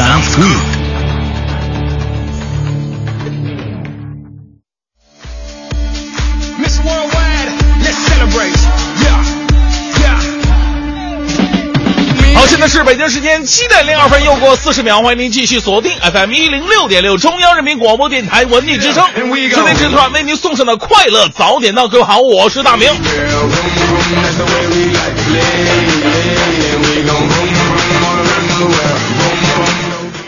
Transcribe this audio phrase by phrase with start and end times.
[0.00, 0.46] Sounds good。
[12.34, 22.88] 好，现在是北京时间七点零二分，又过四十秒，欢迎您继续锁定 FM 一零六点六，中央人民广播电台文艺之声，今天这段为您送上的快乐早点到，各位好，我是大明。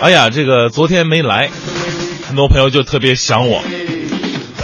[0.02, 1.48] 哎呀，这个昨天没来，
[2.26, 3.62] 很多朋友就特别想我。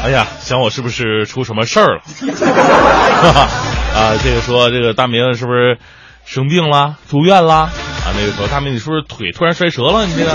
[0.02, 2.02] 哎呀，想我是不是出什么事儿了？
[3.94, 5.78] 啊，这个说这个大明是不是？
[6.24, 7.70] 生病了，住院了啊！
[8.18, 10.04] 那个说，大明，你是不是腿突然摔折了？
[10.06, 10.32] 你这个，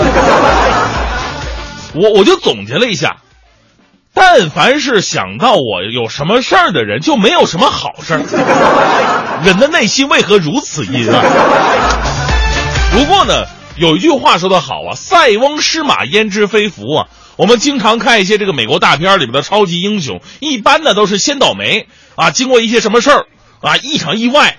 [1.94, 3.18] 我我就总结了一下，
[4.14, 8.20] 但凡是想到我有什么事儿的人，就没有什么好事儿。
[9.44, 11.22] 人的内心为何如此阴暗？
[12.90, 13.44] 不过呢，
[13.76, 17.08] 有一句话说得好啊，“塞翁失马，焉知非福”啊。
[17.36, 23.26] 我们经常看一些这个美国大片里面的超级英雄，一般呢都是先倒霉啊，经过一些什么事儿
[23.60, 24.56] 啊，一场意外。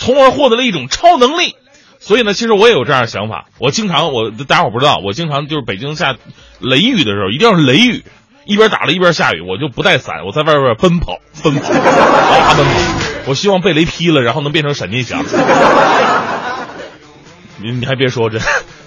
[0.00, 1.56] 从而获得了一种超能力，
[1.98, 3.46] 所以呢，其实我也有这样的想法。
[3.58, 6.14] 我经常，我大家伙不知道，我经常就是北京下
[6.60, 8.04] 雷雨的时候，一定要是雷雨，
[8.46, 12.72] 一边打雷一边下雨，我就不带伞，我在外边奔跑，奔跑， 啊奔跑。
[13.26, 15.18] 我希望被雷劈了，然后能变成闪电侠。
[17.62, 18.40] 你你还别说，这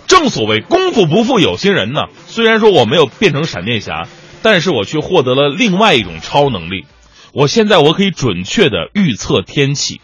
[0.07, 2.07] 正所谓功夫不负有心人呢。
[2.27, 4.07] 虽然说我没有变成闪电侠，
[4.41, 6.85] 但是我却获得了另外一种超能力。
[7.33, 10.01] 我现在我可以准确的预测天气。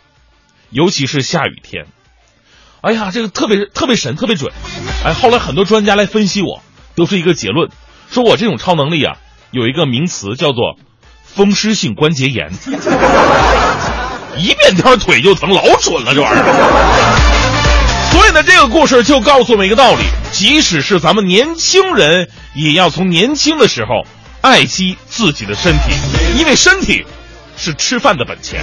[0.70, 1.86] 尤其是下雨天，
[2.82, 4.52] 哎呀，这个特别特别神，特别准。
[5.06, 6.62] 哎，后来很多专家来分析我，
[6.94, 7.70] 得出一个结论，
[8.12, 9.16] 说我这种超能力啊，
[9.52, 10.78] 有一个名词叫做
[11.24, 12.52] 风湿性关节炎，
[14.38, 17.37] 一变天腿就疼，老准了这玩意儿。
[18.12, 24.06] 所以呢，这个故事就告诉我们一个道理：即使是咱们年轻人，也要从年轻的时候
[24.42, 25.94] 爱惜自己的身体，
[26.38, 27.06] 因为身体。
[27.60, 28.62] 是吃饭的本钱，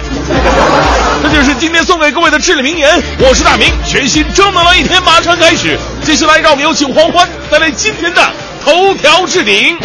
[1.21, 2.97] 这就是今天送给各位的至理名言。
[3.19, 5.77] 我是大明，全新正能量一天马上开始。
[6.01, 8.31] 接下来让我们有请黄欢带来今天的
[8.63, 9.77] 头条置顶。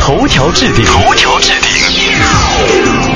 [0.00, 3.13] 头条置顶，头条置顶。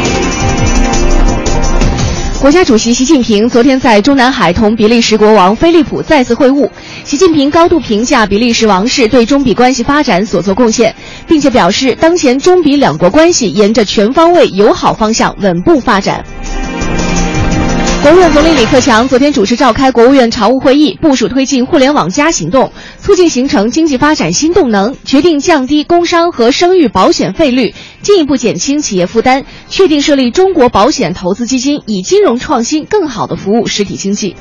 [2.41, 6.71] 国家主席习近平昨天在中南海同比利时国王菲利普再次会晤。
[7.03, 10.94] 习近平高度评价比利时王室对中比关系发展所做贡献，
[11.26, 16.25] 并且表示，当前中比两国关系沿着全方位友好方向稳步发展。
[18.08, 34.34] 国务院总理李克强昨天主持召开国务院常务会议，部署推进“互联网加”行动，促进形成经济发展新动能，决定降低工伤和生育保险费率，进一步减轻企业负担，确定设立中国保险投资基金，以金融创新更好地服务实体经济。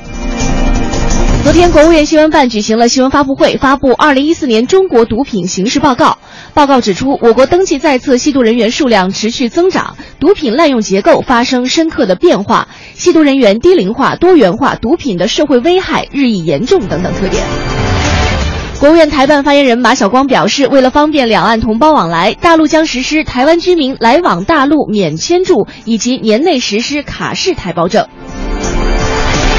[1.47, 6.05] 昨天，国务院新闻办举行了新闻发布会，发布《二零一四年中国毒品形势报告》。
[6.53, 17.41] 报告指出，我国登记在册吸毒人员数量持续增长，毒品滥用结构发生深刻的变化，吸毒人员低龄化、多元化，毒品的社会危害日益严重等等特点。
[18.81, 28.05] 国务院台办发言人马晓光表示，为了方便两岸同胞往来，大陆将实施台湾居民来往大陆免签注，以及年内实施卡式台胞证。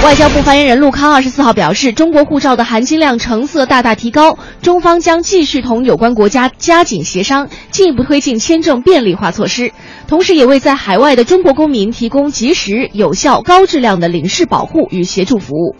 [0.04, 9.72] 外交部发言人陆康二十四号表示，中国护照的含金量成色大大提高，中方将继续同有关国家加紧协商，进一步推进签证便利化措施，
[10.06, 15.76] 同时也为在海外的中国公民提供及时、有效、高质量的领事保护与协助服务。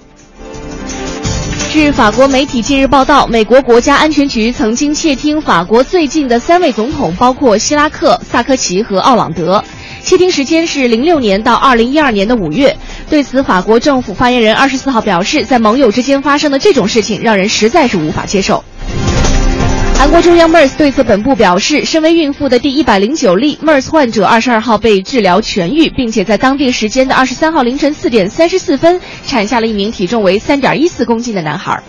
[1.70, 9.62] 据法国媒体近日报道，美国国家安全局曾经窃听法国最近的三位总统，包括希拉克、萨科齐和奥朗德。
[10.08, 12.75] 窃听时间是零六年到二零一二年的五月。
[13.10, 18.64] 对此，法国政府发言人二十四号表示，在盟友之间发生的这种事情，让人实在是无法接受。
[19.99, 31.82] 韩国中央 MERS 对此本部表示，身为孕妇的第一百零九例 MERS 患者二十二号被治疗痊愈，并且在当地时间的二十三号凌晨四点三十四分产下了一名体重为三点一四公斤的男孩。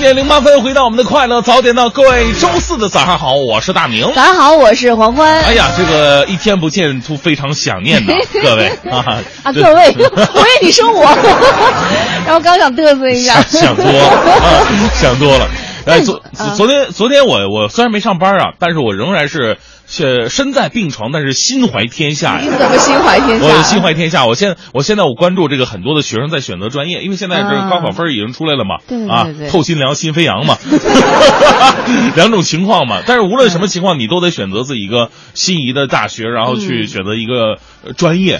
[0.00, 4.10] 点零八分，回到我们的快乐早点到，各位周四的早上好，我是大明。
[4.14, 5.40] 早上好，我是黄欢。
[5.42, 9.94] 哎呀，这个一天不见，都非常想念的，各位啊啊，各位，
[10.34, 11.04] 我以为你说我，
[12.26, 15.46] 然后刚想嘚瑟一下，想多了，想多了。
[15.86, 16.22] 哎，昨
[16.56, 19.58] 昨天昨天我我虽然没上班啊，但是我仍然是。
[19.92, 22.42] 是身在病床，但是心怀天下呀！
[22.44, 23.44] 你怎么心怀天下？
[23.44, 24.24] 我心怀天下。
[24.24, 28.76] 我现我现在我关注这个很多的学生在选择专业，因为现在这个高考分已经出来了嘛，
[29.12, 30.56] 啊，透心凉心飞扬嘛，
[32.14, 33.02] 两种情况嘛。
[33.04, 37.58] 但是无论什么情况，你都得选择自己一个心仪的大学，然后去选择一个
[37.96, 38.38] 专业。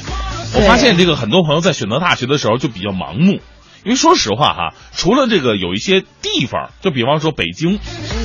[0.55, 3.41] 我发现这个很多朋友在选择大学的时候就比较盲目，
[3.85, 7.79] 因为说实话哈，除了这个有一些地方，就比方说北京，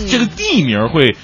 [0.10, 1.16] 这个地名会。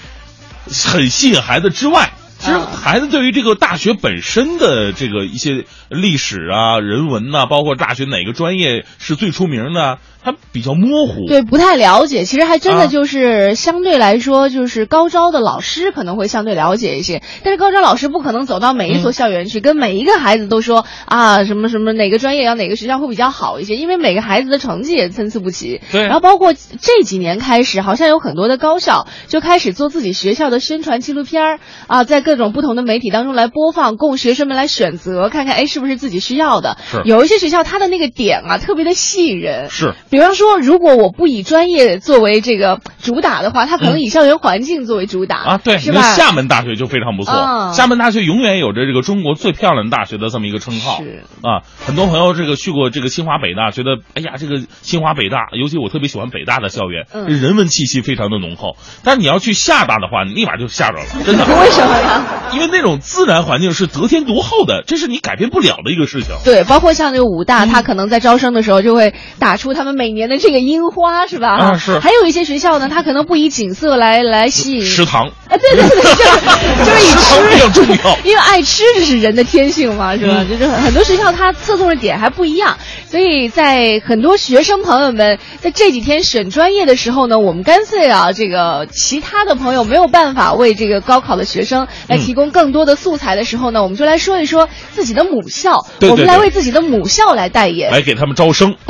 [0.72, 9.98] 很吸引孩子之外，其实孩子对于这个大学本身的这个一些历史啊、人文呐，包括大学哪个专业是最出名的。
[10.24, 12.26] 他比较模糊，对，不太了解。
[12.26, 17.24] 其实还真的就是相对来说，就是高招的老师可能会相对了解一些。
[17.44, 25.82] 但是高招老师不可能走到每一所校园去，跟每一个孩子都说啊什么什么哪个专业要哪个学校会比较好一些，因为每个孩子的成绩也参差不齐。
[25.92, 26.04] 对。
[26.04, 36.78] 然后包括这几年开始，好像有很多的高校就开始做自己学校的宣传纪录片儿啊，在各种不同的媒体当中来播放，供学生们来选择，看看哎是不是自己需要的。
[36.92, 37.02] 是。
[37.06, 39.70] 有一些学校它的那个点啊特别的吸引人。
[39.72, 39.96] 是。
[40.12, 46.02] 比方说，如果我不以专业作为这个主打的话，他可能以校园环境作为主打啊，对，是吧？
[46.16, 47.34] 厦门大学就非常不错，
[47.74, 50.98] 厦门大学永远有着这个中国最漂亮大学的这么一个称号。
[50.98, 58.76] 是啊，很多朋友这个去过这个清华北大，觉得哎呀，这个清华北大，尤其我特别喜欢北大的校园，人文气息非常的浓厚。
[59.06, 61.46] 但你要去厦大的话，你立马就吓着了，真的。
[61.62, 62.52] 为什么呀？
[62.54, 66.36] 因为那种自然环境是得天独厚的，这是你改变不了的一个事情。
[66.44, 70.82] 对，包括像这个武大，他可能在招生的时候就会打出他们每年的这个樱。
[70.92, 71.50] 花是吧？
[71.58, 72.00] 啊是。
[72.00, 74.82] 还有一些学校呢，它可能不以景色来来吸引。
[74.84, 75.28] 食堂。
[75.48, 76.42] 啊，对对对，就是
[76.86, 80.44] 就是以吃比较重要， 因为爱吃这是人的天性嘛，是吧？
[80.50, 82.78] 就是很多学校它侧重的点还不一样，
[83.10, 98.76] 所以在很多学生朋友们在这几天选专业的时候呢，我们干脆啊，这个其他的朋友没有办法为这个高考的学生来提供更多的素材的时候呢，我们就来说一说自己的母校，我们来为自己的母校来代言，来给他们招生。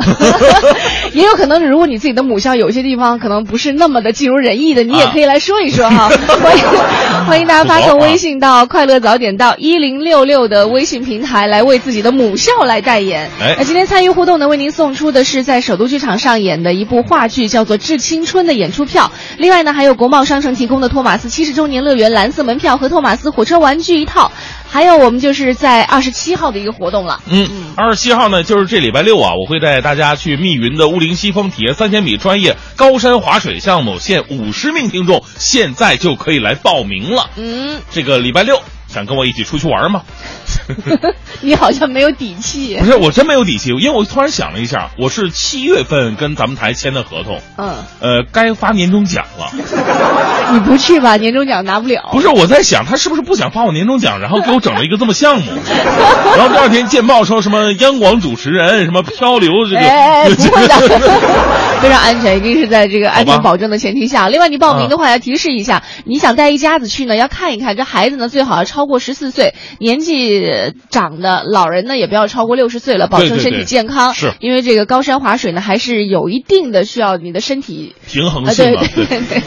[1.12, 6.08] 也有可能，如果你自己的母校有些地方可能不是那么的尽如人意的，你也可以来说一说哈。
[6.42, 6.64] 欢迎
[7.26, 13.30] 欢迎大家发送微信到“快乐早点到一零六六”的微信平台，来为自己的母校来代言。
[13.58, 19.10] 那今天参与互动呢，为您送出的是在首都剧场上演的一部话剧，叫做《致青春》的演出票。
[19.38, 24.32] 另外呢，还有国贸商城提供的托马斯七十周年乐园蓝色门票和托马斯火车玩具一套。
[24.72, 27.20] 还有我们就是在二十七号的一个活动了。
[27.28, 37.28] 嗯，二十七号呢，就是这礼拜六啊，我会带大家去密云的雾灵西峰体验三千米专业高山滑水项目，限五十名听众，现在就可以来报名了。
[37.36, 40.02] 嗯，这个礼拜六想跟我一起出去玩吗？
[41.40, 42.76] 你好像没有底气。
[42.80, 49.50] 不是，我真没有底气，因为我突然想了一下，我是七月份跟咱们台签的合同，嗯，呃，该发年终奖了。
[50.52, 52.10] 你不去吧，年终奖拿不了。
[52.12, 55.50] 不是，我在想他是不是不想发我年终奖，然后给我整了一个这么项目，
[56.36, 60.74] 然后第二天见报说什么央广主持人，什么漂流这个，哎哎不会的，
[61.80, 64.28] 非常安全，一定是在这个安全保证的前提下。
[64.28, 69.54] 另外，你报名的话要提示一下，你想带一家子去呢，要看一看这孩子呢，最好要超过十四岁。
[69.78, 70.50] 年纪
[70.90, 74.14] 长的老人呢，也不要超过六十岁了，保证身体健康。
[74.14, 78.78] 是，因为这个高山滑水呢，还是有一定的需要你的身体平衡性的。
[78.94, 79.42] 对对 对。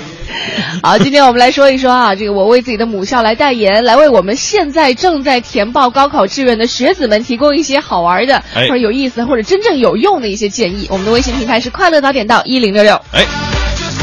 [0.83, 10.87] 好，今天我们来说一说啊，这个我为自己的母校来代言，来为我们现在正在填报高考志愿的学子们提供一些好玩的，或者有意思，或者真正有用的一些建议。
[10.89, 12.99] 我们的微信平台是快乐早点到一零六六。
[13.11, 13.25] 哎，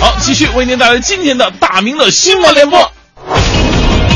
[0.00, 3.01] 好，继续为您带来今天的大明的新闻联播。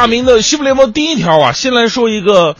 [0.00, 2.56] 大明的西部联盟第一条啊，先来说一个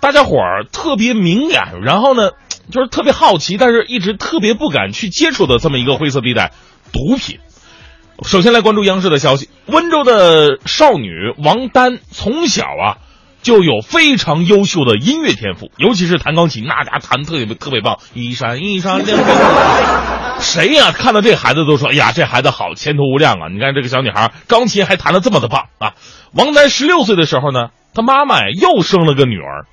[0.00, 2.30] 大家伙儿特别敏感，然后呢，
[2.72, 6.52] 就是特别好奇，但是一直特别不敢去接触的这么一个灰色地带——
[6.90, 7.38] 毒品。
[8.24, 12.96] 首先来关注央视的消息：温州的少女王丹从小啊
[13.42, 20.40] 就有非常优秀的音乐天赋，尤其是弹钢琴，那家弹特别特别棒，一闪一闪亮亮。
[20.40, 23.48] 谁呀、看到这孩子都说，哎呀，这孩子好，前途无量啊！
[23.52, 25.92] 你看这个小女孩，钢琴还弹得这么的棒啊！
[26.32, 29.66] 王丹十六岁的时候呢，他妈妈呀又生了个女儿，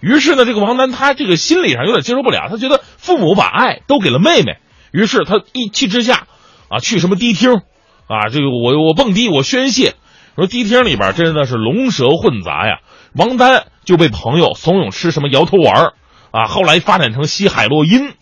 [0.00, 4.58] 于是呢，这个王丹他这个心理上有点接受不了，他觉得父母把爱都给了妹妹，
[4.92, 6.26] 于是他一气之下，
[6.68, 7.62] 啊，去什么迪厅，
[8.06, 9.94] 啊，这个我我蹦迪我宣泄，
[10.36, 12.80] 说迪厅里边真的是龙蛇混杂呀。
[13.14, 15.92] 王丹就被朋友怂恿吃什么摇头丸儿
[16.30, 18.14] 啊，后来发展成吸海洛因。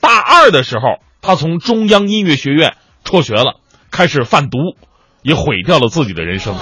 [0.00, 4.58] 大二的时候，他从中央音乐学院辍学了，开始贩毒，
[5.22, 6.56] 也毁掉了自己的人生。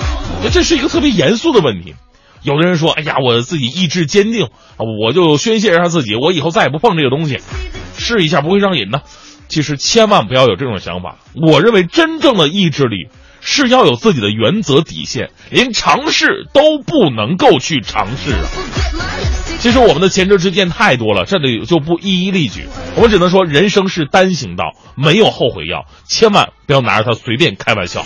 [0.53, 1.95] 这是一个特别严肃的问题。
[2.43, 7.39] 有的人说：“哎呀，我自己意志坚定，啊我就宣泄一下自己，我以后再也不碰这个东西，
[7.97, 9.03] 试一下不会上瘾的。”
[9.49, 11.17] 其实千万不要有这种想法。
[11.35, 13.09] 我认为真正的意志力
[13.41, 18.47] 是要有自己的原则底线，连尝试都不能够去尝试啊。
[19.59, 22.67] 其实我们的前车之鉴太多了，这里就不一一例举。
[22.97, 28.05] 我们只能说，人生是单行道，没有后悔药，千万不要拿着它随便开玩笑。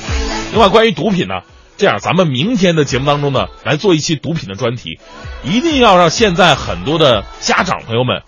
[0.53, 1.43] 另外，关于毒品呢，
[1.77, 4.99] 这样咱们明天的节目当中呢，来做一期毒品的专题，
[5.45, 8.23] 一定要让现在很多的家长朋友们，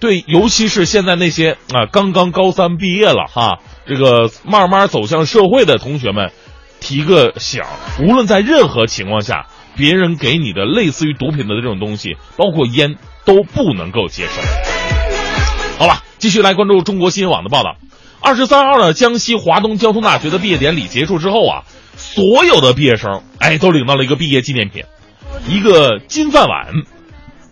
[0.00, 6.32] 对，尤其是现在那些啊刚刚高三毕业了哈，这个慢慢走向社会的同学们，
[6.80, 7.62] 提个醒：
[8.00, 9.46] 无论在任何情况下。
[9.78, 14.40] 别人给你的类似于毒品的这种东西，包括烟，都不能够接受。
[15.78, 17.76] 好了，继续来关注中国新闻网的报道。
[18.22, 21.64] 二十三号呢，江西华东交通大学的毕业典礼结束之后啊，
[21.98, 24.84] 所有的毕业生哎都领到了一个毕业纪念品，
[25.46, 26.68] 一个金饭碗。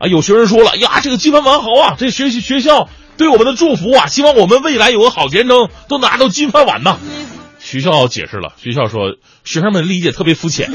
[0.06, 6.98] 有学生说了呀，这个金饭碗好啊，这学习学校对我们的祝福啊，希望我们未来有个好前程，都拿到金饭碗呢。
[7.58, 10.70] 学校解释了，学校说学生们理解特别肤浅。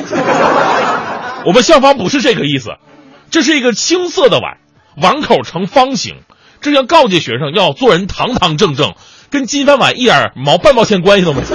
[1.46, 2.72] 我们校方不是这个意思，
[3.30, 4.58] 这是一个青色的碗，
[5.02, 6.16] 碗口呈方形，
[6.62, 8.96] 这要告诫学生要做人堂堂正正，
[9.30, 11.48] 跟金饭碗一点毛半毛钱关系都没有。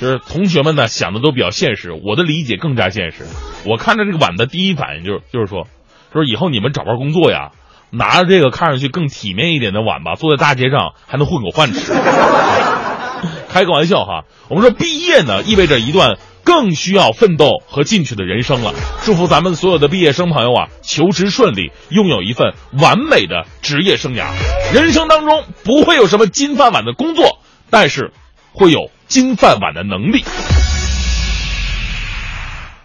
[0.00, 3.24] 就是同学们呢想的都比较现实，我的理解更加现实。
[3.64, 5.66] 我看着这个碗的第一反应就是就是说，
[6.14, 7.50] 就是以后你们找份工作呀，
[7.90, 11.92] 拿着这个看上去更体面一点的碗吧，坐在大街上还能混口饭吃。
[13.48, 16.16] 开个玩笑哈，我们说毕业呢意味着一段。
[16.46, 18.72] 更需要奋斗和进取的人生了。
[19.02, 24.28] 祝福咱们所有的毕业生朋友啊，求职顺利，拥有一份完美的职业生涯。
[24.72, 28.12] 人生当中不会有什么金饭碗的工作，但是
[28.52, 30.24] 会有金饭碗的能力。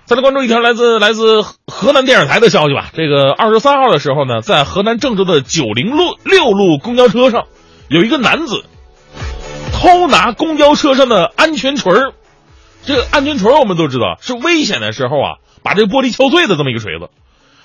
[0.05, 2.89] 再来关注一条来自来自河南电视台的消息吧。
[2.93, 7.45] 这个二十三号的时候呢，在河南郑州的九零路六路公交车上，
[7.87, 8.65] 有一个男子
[9.71, 12.13] 偷拿公交车上的安全锤儿。
[12.83, 15.29] 这个安全锤我们都知道是危险的时候啊，
[15.63, 17.09] 把这个玻璃敲碎的这么一个锤子。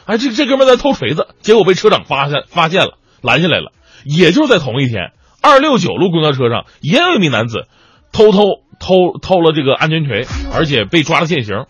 [0.04, 3.72] 哎，这这哥们在偷锤子，结果被车长发现发现了，拦下来了。
[4.04, 5.10] 也就是在同一天，
[5.42, 7.66] 二六九路公交车上也有一名男子
[8.16, 11.66] 偷偷偷偷了这个安全锤，而且被抓了现行。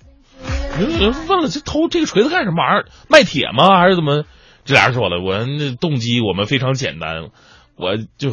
[1.29, 2.85] 问了，这偷这个锤子干什么玩意儿？
[3.09, 3.79] 卖铁吗？
[3.81, 4.23] 还是怎么？
[4.65, 7.31] 这俩人说了，我那动机我们非常简单，
[7.77, 8.31] 我就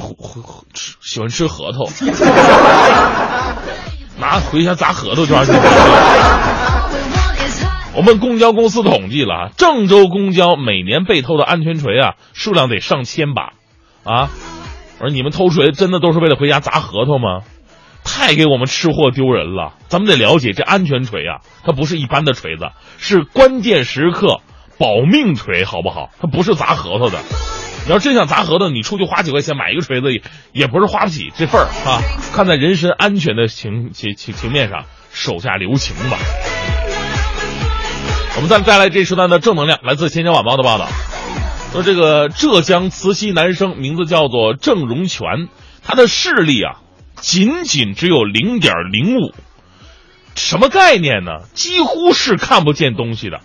[0.73, 1.85] 吃喜欢吃核桃。
[4.19, 5.51] 拿回家砸核桃就完事
[7.95, 13.53] 我们公交公司统计了，郑州公交每年被偷的安全锤啊，数量得上千把，
[14.03, 14.29] 啊！
[14.99, 17.41] 我说你们偷锤真的都是为了回家砸核桃吗？
[18.03, 19.73] 太给我们吃货丢人了！
[19.87, 24.41] 咱们得了解，这安全锤啊，它不是一般的锤子，是关键时刻
[24.77, 26.09] 保命锤，好不好？
[26.19, 27.19] 它不是砸核桃的。
[27.85, 30.21] 你要真想砸核桃，你出去花几块钱买一个锤子，也
[30.53, 32.01] 也不是花不起这份儿啊！
[32.33, 36.17] 看在人身安全的情情情情面上，手下留情吧。
[38.35, 40.87] 我们再再来这时段的正能量，来自《天津晚报》的报道，
[41.71, 45.49] 说这个浙江慈溪男生名字叫做郑荣全，
[45.83, 46.79] 他的视力啊，
[47.23, 49.33] 仅仅只有零点零五，
[50.35, 51.47] 什么概念呢？
[51.53, 53.39] 几乎是看不见东西的，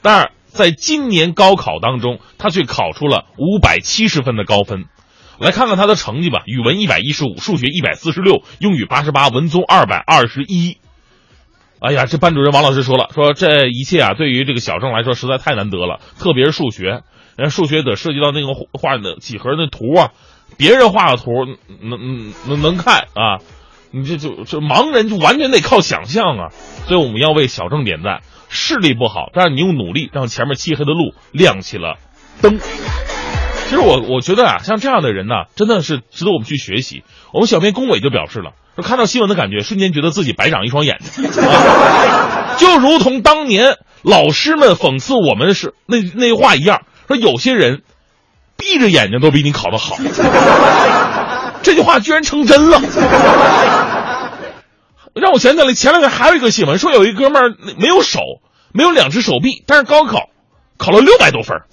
[0.00, 0.30] 但是。
[0.46, 4.86] 在今年高考当中，他却考出了五百七十分的高分。
[5.38, 10.78] 来看看他的成绩吧：语文一百一十五，数学一百四十六，英语八十八，文综二百二十一。
[11.78, 17.02] 哎呀，这班主任王老师说了，说这一切啊，对于这个小郑来说实在太难得了，特别是数学，
[17.36, 20.12] 人数学得涉及到那个画的几何那图啊，
[20.56, 21.30] 别人画的图
[21.82, 23.38] 能能能看啊，
[23.90, 26.48] 你这就就盲人就完全得靠想象啊，
[26.86, 28.20] 所以我们要为小郑点赞。
[28.48, 31.96] 视力不好，但是你用努力让前面漆黑的路亮起了
[32.40, 32.58] 灯。
[32.58, 37.02] 其实我我觉得啊，像这样的人呢，真的是值得我们去学习。
[37.32, 41.24] 我们小编龚伟就表示了，说看到新闻的感觉，瞬间觉得自己白长一双眼睛，
[42.56, 47.82] 就如同当年老师们讽刺我们是那那话一样，说有些人
[48.56, 49.96] 闭着眼睛都比你考得好。
[51.62, 52.80] 这句话居然成真了，
[55.14, 58.20] 让我想起来前两天还有一个新闻，说有一哥们儿没有手，
[58.72, 60.28] 没有两只手臂，但是高考
[60.78, 61.66] 考了六百多分儿。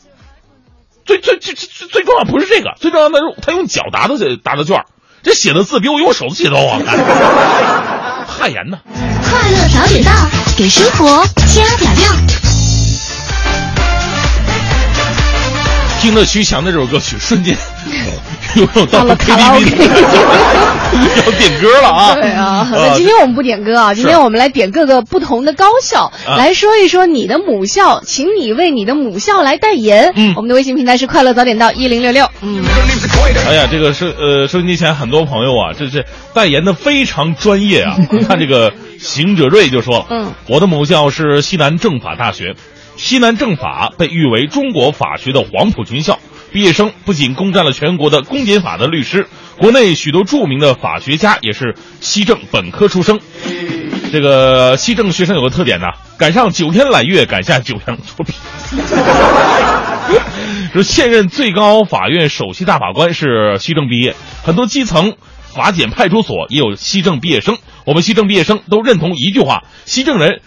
[1.05, 4.85] 最最最最最重要不是这个，最重要的是他用脚答的答的卷儿，
[5.21, 6.97] 这写的字比我用手写的都好看，
[8.25, 8.79] 汗颜呐！
[9.29, 10.11] 快乐早点到，
[10.57, 12.52] 给生活加点料。
[16.03, 17.57] 听了徐翔的这首歌曲，瞬间
[18.57, 19.87] 有种到了 KTV
[21.15, 22.13] 要点歌了啊！
[22.13, 30.11] 对啊，那今天我们不点歌啊，今天我们来点各个不同的高校，来说一说你的母校，请你为你的母校来代言。
[30.17, 32.29] 嗯，我们的微信平台是快乐早点到一零六六。
[32.41, 32.61] 嗯，
[33.47, 37.95] 哎呀，这个是呃，收音机前很多朋友啊，这是代言的非常专业啊。
[38.27, 42.55] 看这个行者瑞就说了，嗯，我的母校是西南政法大学。
[42.95, 46.19] 西南政法被誉为中国法学的黄埔军校，
[46.51, 53.19] 毕业生不仅攻占了全国的公检法的律师，国内许多著名的法学家也是西政本科出生。
[54.11, 58.33] 这个西政学生有个特点呢，赶上九天揽月，赶下九阳作弊。
[60.73, 67.57] 说现任最高法院首席大法官是西政毕业，很多基层法检派出所也有西政毕业生。
[67.85, 70.41] 我们西政毕业生都认同一句话：西政人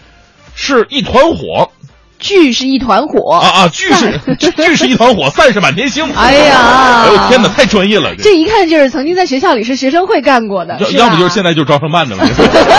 [0.55, 1.71] 是一团火。
[2.19, 3.67] 聚是一团火啊啊！
[3.69, 6.05] 聚是聚是一团火， 散是满天星。
[6.15, 7.05] 哎呀！
[7.05, 8.15] 哎呦天哪，太专业了！
[8.17, 12.25] 这一看就是曾经在学校里是学生会干过的，要要不就是现在就招生办的了。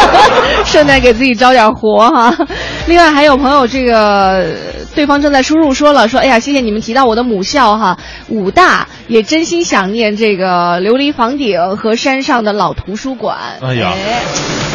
[0.65, 2.37] 顺带给自己招点活哈。
[2.87, 4.47] 另外还有朋友，这个
[4.95, 7.97] 对方正在输入说了，说哎呀，谢谢你们提到我的母校哈，
[8.29, 13.37] 武大也真心想念这个琉璃房顶和山上的老图书馆。
[13.63, 13.93] 哎呀！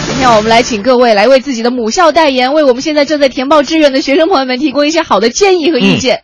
[0.07, 6.23] 今让我们来请各位来为自己的母校代言，为我们现在正在填报志愿的学生朋友们提供一些好的建议和意见。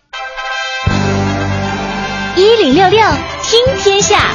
[2.38, 3.02] 一零六六
[3.44, 4.34] 听天下，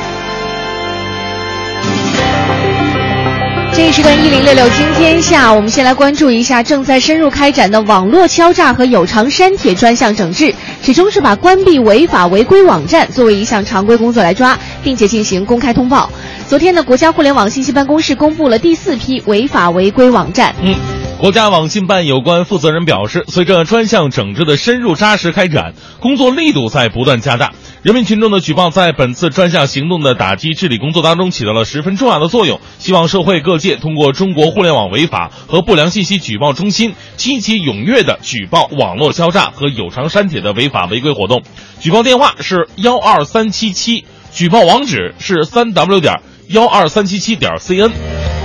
[3.77, 16.09] 这一时段一零六六听天下，我们先来关注一下正在深入开展的网络敲诈和有偿删帖专项整治，始终是把关闭违法违规网站作为一项常规工作来抓，并且进行公开通报。
[16.47, 20.55] 昨天呢，国家互联网信息办公室公布了第四批违法违规网站。
[20.63, 20.77] 嗯，
[21.19, 32.61] 国家网信办有关负责人表示，随着专项整治的深入扎实开展，工作力度在不断加大，人民群众的举报在本次专项行动的打击治理工作当中起到了十分重要的作用。
[32.79, 41.43] 希望社会各通过中国互联网违法和不良信息举报中心，积极踊跃的举报网络敲诈和有偿删帖的违法违规活动。
[41.81, 46.15] 举报电话是幺二三七七，举报网址是三 w 点。
[46.49, 47.91] 幺二三七七点 cn，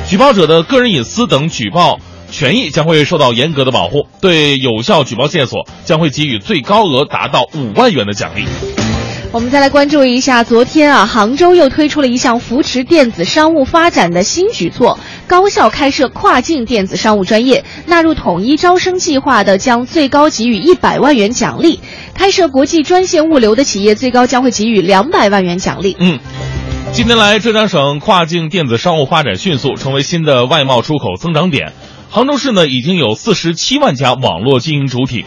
[0.08, 2.00] 举报者的个人隐私等举报
[2.32, 8.79] 权益将会受到严格的保护，对有效举报线索将会给予最高额达到五万元的奖励。
[9.32, 21.80] 我们再来关注一下，昨天啊，杭州又推出了一项扶持电子商务发展的新举措，高校开设跨境电子商务专业，纳入统一招生计划的，将最高给予一百万元奖励；
[22.16, 25.96] 开设国际专线物流的企业，最高将会给予两百万元奖励。
[26.00, 26.20] 嗯。
[26.92, 31.74] 近年来，浙江省跨境电子商务发展迅速，成为新的外贸出口增长点。
[32.10, 35.26] 杭州市呢，已经有四十七万家网络经营主体，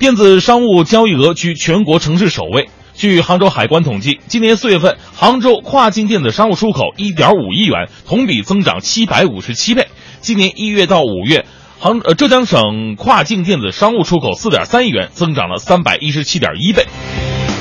[0.00, 2.68] 电子商务交易额居全国城市首位。
[2.96, 9.88] 据杭州海关统计，今年四月份，杭州跨境电子商务出口一点五亿元，同比增长七百五十七倍。
[10.20, 11.44] 今年一月到五月，
[11.78, 16.86] 杭呃浙江省跨境电子商务出口四点三亿元，增长了三百一十七点一倍。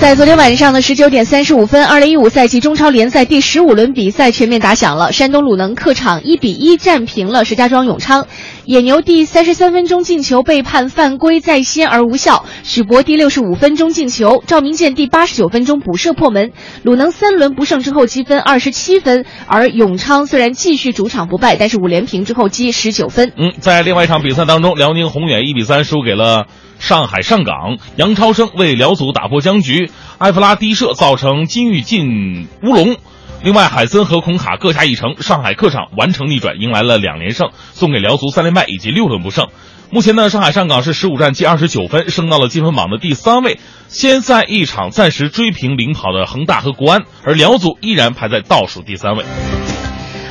[0.01, 5.12] 在昨天晚上的十九点三十五分，二零一五赛季中超联赛第十五轮比赛全面打响了。
[5.12, 8.27] 山东鲁能客场一比一战平了石家庄永昌。
[8.65, 12.45] 野牛第三十三分钟进球被判犯规在先而无效。
[12.63, 16.51] 许博第六十五分钟进球，赵明剑第八十九分钟补射破门。
[16.84, 23.31] 鲁能三轮不胜之后积分二十七分，而永昌虽然继续主场不败，但是五连平之后积十九分。
[23.38, 26.45] 嗯，在另外一场比赛当中，辽宁宏远一比三输给了。
[26.86, 32.98] 上海上港，杨超生为辽足打破僵局，埃弗拉低射造成金玉进乌龙。
[33.41, 39.48] 另外，海森和孔卡各下一城，上海客场完成逆转，迎来了两连胜，送给辽足三连败以及六轮不胜。
[39.89, 49.26] 目前呢，上海上港是十五战积二十九分，升到了积分榜的第三位，先赛一场暂时追平领跑的恒大和国安，而辽足依然排在倒数第三位。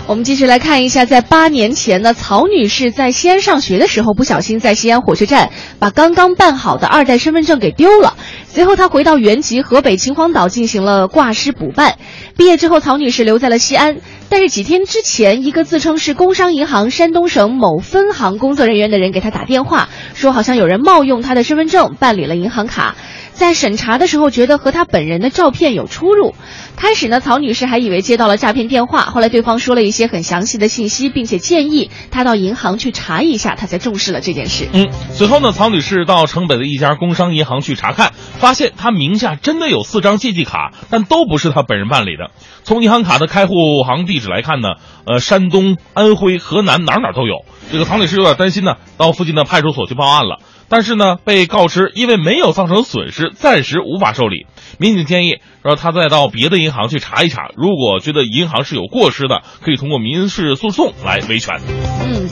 [0.06, 8.14] 我们继续来看一下，在八年前呢，曹女士在西安上学的时候，不小心在西安火车站把刚刚办好的二代身份证给丢了。
[8.46, 11.96] 随后，她回到原籍河北秦皇岛进行了挂失补办。
[12.36, 13.96] 毕业之后，曹女士留在了西安。
[14.28, 22.94] 但是几天之前，一个自称是工商银行山东省某分行工作人员的人给她打电话，说好像有人冒用她的身份证办理了银行卡。
[23.34, 26.34] 在审查的时候，觉得和他本人的照片有出入。
[26.76, 34.68] 开始呢，曹女士还以为接到了诈骗电话，后来对方说了一些很详细的信息，并且建议她到银行去查一下，她才重视了这件事。
[34.72, 42.30] 嗯，随后呢，曹女士到城北的一家工商银行去查看，发现她名下真的有四张借记卡，但都不是她本人办理的。
[42.62, 44.68] 从银行卡的开户行地址来看呢，
[45.06, 47.44] 呃，山东、安徽、河南哪哪都有。
[47.70, 50.38] 这个曹女士有点担心呢，到附近的派出所去报案了。
[50.68, 54.46] 但是呢，被告知因为没有造成损失，暂时无法受理。
[54.78, 61.60] 民警建议说，他再到别的银行去查一查，如果觉得银行是有过失的，可以通过民事诉讼来维权。
[62.04, 62.28] 嗯，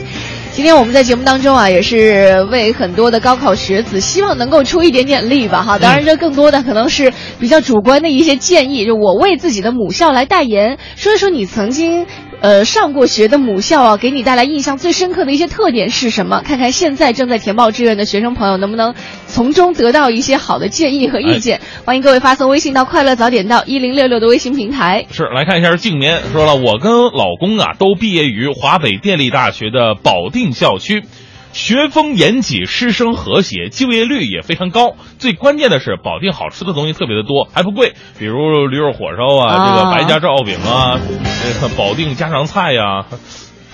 [0.51, 5.79] 今天我们在节目当中啊，也是为很多的高考学子，希望能够出一点点力吧，哈。
[5.79, 12.05] 当然，这更多的可能是比较主观的一些建议，就我为自己的母校来代言，说一说你曾经。
[12.43, 16.41] 呃，上过学的母校啊，给你带来印象最深刻的一些特点是什么？
[16.43, 18.95] 看看现在正在填报志愿的学生朋友能不能
[19.27, 21.61] 从中得到一些好的建议和意见。
[21.85, 25.05] 欢迎各位发送微信到“快乐早点到一零六六”的微信平台。
[25.09, 31.05] 是，来看一下静棉说了，我跟老公啊都毕业于华北电力大学的保定校区。
[31.53, 34.95] 学风严谨，师生和谐，就业率也非常高。
[35.19, 43.05] 最关键的是，保定好吃的东西特别的多，还不贵，比如驴肉火烧啊，这个白家罩饼啊，这个保定家常菜呀。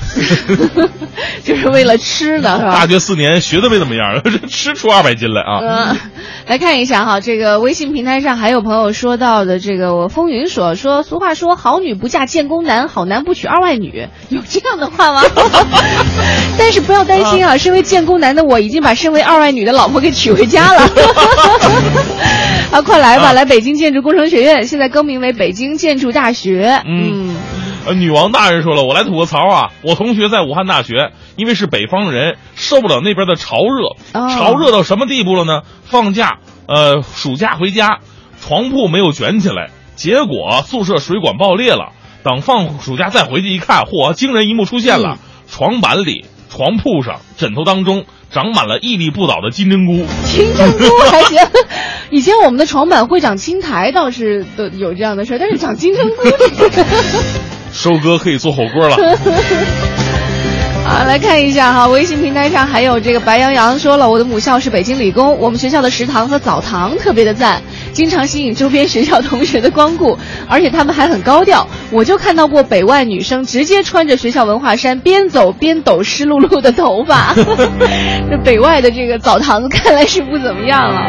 [1.44, 2.72] 就是为了吃的，是吧？
[2.74, 5.60] 大学四年学的没怎么样， 吃出二百斤来啊！
[5.62, 5.98] 嗯，
[6.48, 15.24] 来看一下哈，这个微信平台上还有朋友说到的，这个我风云说说，俗话说好女不嫁建工男，好男不娶二外女，有这样的话吗？
[16.58, 20.90] 但是不要担心啊，身为建工男的我已经把身为二外女的老婆给娶回家了。
[22.72, 26.82] 啊，快来吧，来北京建筑工程学院，现在更名为北京建筑大学。
[26.86, 27.36] 嗯。
[27.86, 29.72] 呃，女王大人说了，我来吐个槽啊！
[29.82, 33.96] 我同学在武汉大学，因为是北方人，受不了那边的潮热。
[34.14, 35.62] 潮热到什么地步了呢？
[35.86, 38.00] 放假，呃，暑假回家，
[38.42, 41.94] 床铺没有卷起来，结果宿舍水管爆裂了。
[42.22, 45.18] 等放暑假再回去一看，嚯，惊人一幕出现了：
[45.50, 50.06] 床板里、床铺上、枕头当中长满了屹立不倒的金针菇。
[50.26, 51.40] 金针菇还行，
[52.12, 56.24] 以前我们的床板会长青苔，倒是都有这样的事但是长金针菇。
[57.72, 58.98] 收割可以做火锅了。
[60.86, 67.62] 好，来看一下哈，微信平台上还有这个白羊羊说了，我的母校是北京理工，我们学校的食堂和澡堂特别的赞，
[67.94, 71.68] 经常吸引周边学校同学的光顾，而且他们还很高调。
[71.92, 77.34] 我就看到过北外女生直接穿着学校文化衫，边走边抖湿漉漉的头发。
[78.30, 81.02] 这北外的这个澡堂子看来是不怎么样了。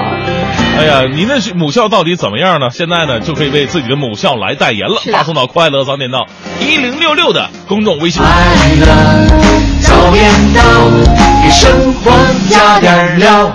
[0.79, 2.71] 哎呀，您的母校到底怎么样呢？
[2.71, 6.27] 现在呢就可以为自己的母校来代言了，发送到快乐早点到
[6.61, 8.23] 一零六六的公众微信。
[9.83, 10.63] 早点到，
[11.43, 12.13] 给生活
[12.49, 13.53] 加点料。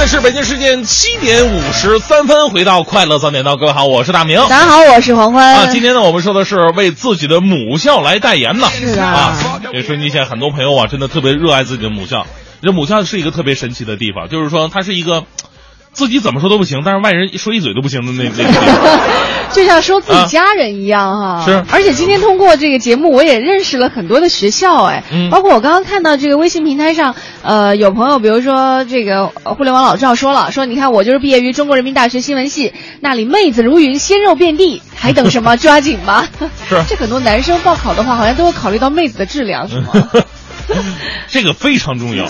[0.00, 4.40] 在是北京时间七点五十三分，回到快乐早点到，各位好，我是大明。
[4.48, 5.54] 大家好，我是黄欢。
[5.56, 8.66] 啊，今天呢，我们说的是为自己的母校来代言呢。
[8.70, 12.26] 是啊，因为说你现在很多朋友啊，真的特别热爱自己的母校。
[12.62, 15.24] 这母校是一个特别神奇的地方，就是说它是一个。
[15.92, 19.00] 自己怎么说都不行，但是外人说一嘴都不行的那那个，
[19.52, 21.44] 就像说自己家人一样哈。
[21.44, 35.56] 是，而且今天通过这个节目，我也认识了很多的学校，哎，包括我刚刚看到这个微信平台上，呃，有朋友，比如说这个互联网老赵说了，说你看我就是毕业于中国人民大学新闻系，那里妹子如云，鲜肉遍地，还等什么？
[35.56, 36.26] 抓紧吧！
[36.68, 39.88] 是，这很多男生报考的话，好像都会考虑到妹子的质量，是吗？
[41.28, 42.24] 这个非常重要。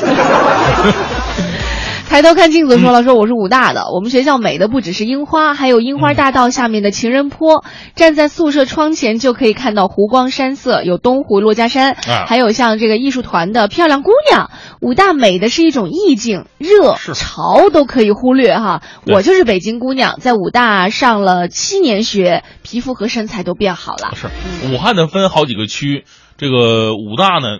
[2.10, 11.94] 抬头看镜子，说了说我是武大的，我们学校美的不只是樱花，还有樱花大道下面的情人坡，站在宿舍窗前就可以看到湖光山色，有东湖、珞珈山，
[12.26, 14.50] 还有像这个艺术团的漂亮姑娘。
[14.80, 18.82] 武大美的是一种意境，热潮都可以忽略哈。
[19.06, 24.16] 我就是北京姑娘，在武大上了七年学，皮肤和身材都变好了。
[24.16, 24.26] 是，
[24.66, 26.04] 武汉的分好几个区。
[26.40, 27.59] 这个武大呢，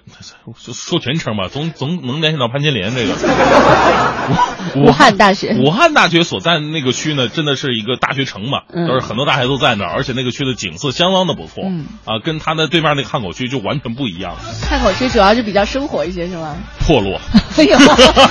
[0.57, 3.13] 说全称吧，总总能联系到潘金莲这个。
[4.81, 11.63] 武汉大学，武汉大学所在的那个区呢，真的是一个大学城嘛，都是很多大学都在那儿，而且那个区的景色相当的不错，
[12.07, 14.35] 啊，跟它的对面那个汉口区就完全不一样。
[14.67, 16.57] 汉口区主要是比较生活一些，是吗？
[16.79, 17.21] 破落。
[17.59, 17.79] 哎呦，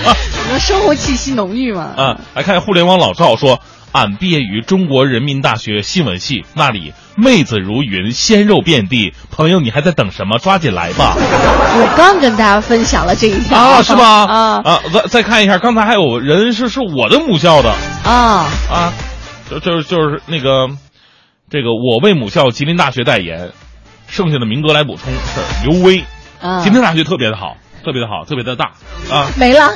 [0.57, 1.93] 生活气息浓郁嘛。
[1.95, 3.59] 啊，来看互联网老赵说。
[3.91, 9.13] 俺毕业于中国人民大学新闻系，那里妹子如云，鲜肉遍地。
[9.29, 10.39] 朋友，你还在等什么？
[10.39, 11.15] 抓紧来吧！
[11.17, 14.25] 我刚跟大家分享了这一条啊，是吧？
[14.25, 18.93] 啊啊，再再看一下，刚才还有人是是我的母校的啊啊，
[19.49, 20.69] 就就就是那个
[21.49, 23.51] 这个我为母校吉林大学代言，
[24.07, 26.03] 剩下的名额来补充是刘威，
[26.41, 26.61] 啊！
[26.63, 28.71] 吉林大学特别的好，特别的好，特别的大
[29.11, 29.29] 啊。
[29.37, 29.71] 没了，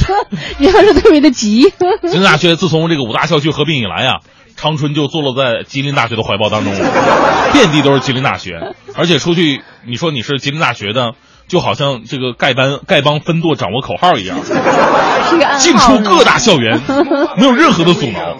[0.58, 1.62] 你要是特别的急，
[2.02, 4.20] 吉林大学自从这个五大校区合并以来啊，
[4.56, 6.90] 长春就坐落在吉林大学的怀抱当中了，
[7.52, 11.12] 遍地都是吉林大学，而且出去你说你是吉林大学的，
[11.46, 14.38] 就好像这个丐帮丐帮分舵掌握口号一样，
[15.58, 16.80] 进出各大校园，
[17.36, 18.36] 没有任何的阻挠。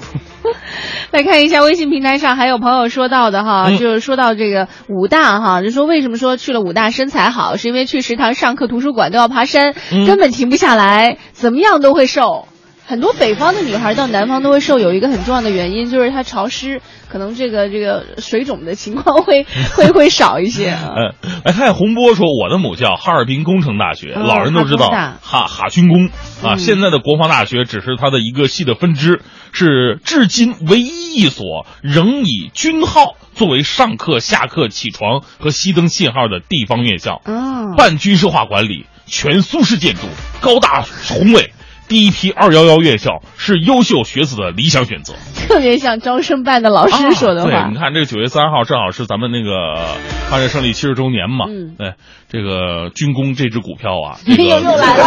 [1.11, 3.79] 来看一下微信平台上还有朋友说到的哈，嗯。
[3.79, 10.07] 就是说到这个武大哈，就说为什么说去了武大身材好，是因为去食堂、上课、图书馆都要爬山，嗯。
[10.07, 12.47] 根本停不下来，怎么样都会瘦。
[12.87, 19.45] 很多北方的女孩到南方都会瘦，有一个很重要的原因就是它潮湿，可能这个这个水肿的情况会
[19.75, 20.69] 会会少一些。
[20.69, 26.07] 啊嗯，哎看洪波说，我的母校哈尔滨工程大学，哦老人都知道哈哈哈军工
[26.49, 29.21] 啊，嗯现在的国防大学只是它的一个系的分支，
[29.53, 40.03] 是至今唯一一所仍以军号作为上课、下课、起床和熄灯信号的地方院校，嗯，半军事化管理，全苏式建筑，
[40.41, 41.53] 高大宏伟。
[41.89, 45.15] 第一批二幺幺院校是优秀学子的理想选择。
[45.49, 47.51] 特别像招生办的老师说的话。
[47.51, 49.97] 啊对，你看这个九月三号正好是咱们那个
[50.29, 51.47] 抗日胜利七十周年嘛。
[51.49, 51.93] 嗯对，
[52.29, 55.05] 这个军工这只股票啊， 这个又又来了，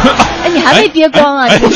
[0.44, 1.46] 哎，你还没跌光啊？
[1.48, 1.66] 哎你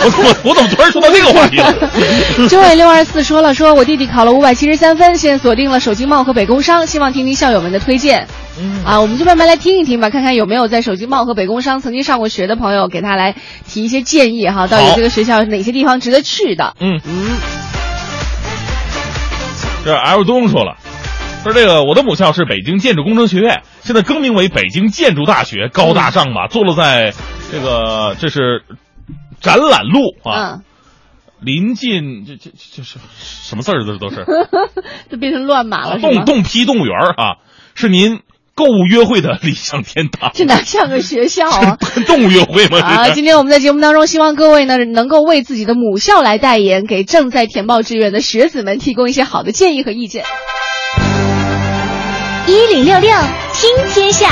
[0.00, 0.10] 我
[0.44, 1.72] 我我怎么突然说到这个话题了？
[2.48, 8.26] 九尾六二四说了，说我弟弟考了五百七十三分，现在锁定了首经贸和北工商，希望听听校友们的推荐。
[8.60, 13.34] 嗯啊，我们就慢慢来听一听吧，看看有没有在手机贸和北工商曾经上过学的朋友，给他来
[13.66, 16.74] 提一些建议哈，到底这个学校哪些地方值得去的？
[16.80, 17.36] 嗯，嗯，
[19.84, 20.76] 这 L 东说了。
[21.42, 27.12] 说这个，我的母校是北京建筑工程学院，现在更名为北京建筑大学，高大上吧，坐落在
[27.52, 28.62] 这个这是
[29.42, 30.62] 展览路啊，嗯，
[31.42, 33.84] 临近这这这是什么字儿？
[33.84, 34.24] 这都是
[35.10, 36.22] 就变成乱码了，是洞吗？
[36.24, 37.36] 洞批动物园儿啊，
[37.74, 38.20] 是您
[38.54, 40.30] 购物约会的理想天堂。
[40.34, 41.76] 这哪像个学校啊？
[42.06, 42.78] 动物约会吗？
[42.78, 50.24] 啊，今天我们在节目当中，希望各位呢能够为自己的母校来代言，给正在填报志愿的学子们提供一些好的建议和意见。
[52.46, 53.10] 一零六六
[53.52, 54.28] 听天下，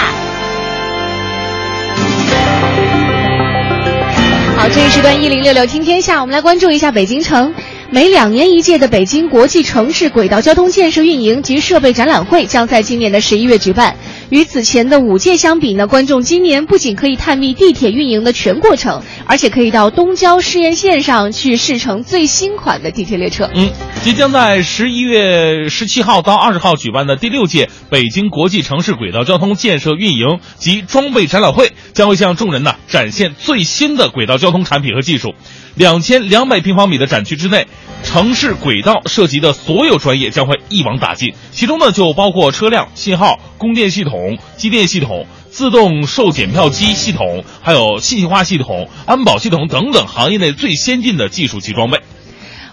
[4.56, 7.54] 好，这一时段一零六六听天下，我们来关注一下北京城。
[7.94, 13.98] 每两年一届的北京国际城市轨道交通建设运营及设备展览会将在今年的十一月举办。
[14.30, 23.50] 与此前的五届相比呢，观众今年不仅可以探秘地铁运营的全过程，而且可以到东郊试验线上去试乘最新款的地铁列车。
[23.54, 23.68] 嗯，
[24.02, 35.34] 即将在十一月十七号到二十号举办的第六届北京国际城市轨道交通建设运营及装备展览会，将会向众人呢展现最新的轨道交通产品和技术。
[35.74, 37.66] 两千两百平方米的展区之内，
[38.04, 45.26] 城市轨道涉及的所有专业将会一网打尽，其中呢就包括车辆、信号、供电系统、机电系统。
[45.52, 52.00] 自动售检票机系统，还有信息化系统、安保系统等等行业内最先进的技术及装备。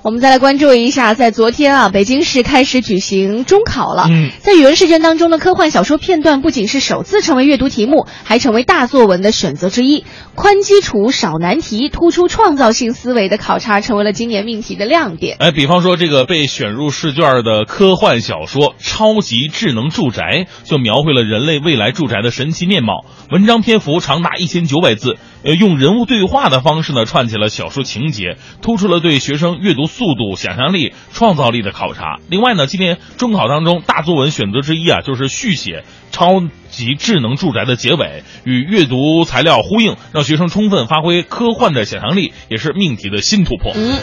[0.01, 4.07] 我们再来关注一下，在昨天啊，北京市开始举行中考了。
[4.09, 10.05] 嗯在语文试卷当中的科幻小说片段不仅是首次成为阅读题目，还成为大作文的选择之一。
[10.35, 15.35] 宽基础少难题，突出创造性思维的考察成为了今年命题的亮点。
[15.39, 23.03] 哎，比方说这个被选入试卷的科幻小说《超级智能住宅》，就描绘了人类未来住宅的神奇面貌。
[23.31, 32.19] 文章篇幅长达一千九百字，呃，用人物对话的方式呢串起了小说情节，突出了对学生阅读速度、想象力、创造力的考察。
[32.29, 43.73] 另外呢，今年中考当中大作文选择之一啊，就是续写《超及智能住宅》的结尾，与阅读材料呼应，让学生充分发挥科幻的想象力，也是命题的新突破。
[43.75, 43.97] 嗯，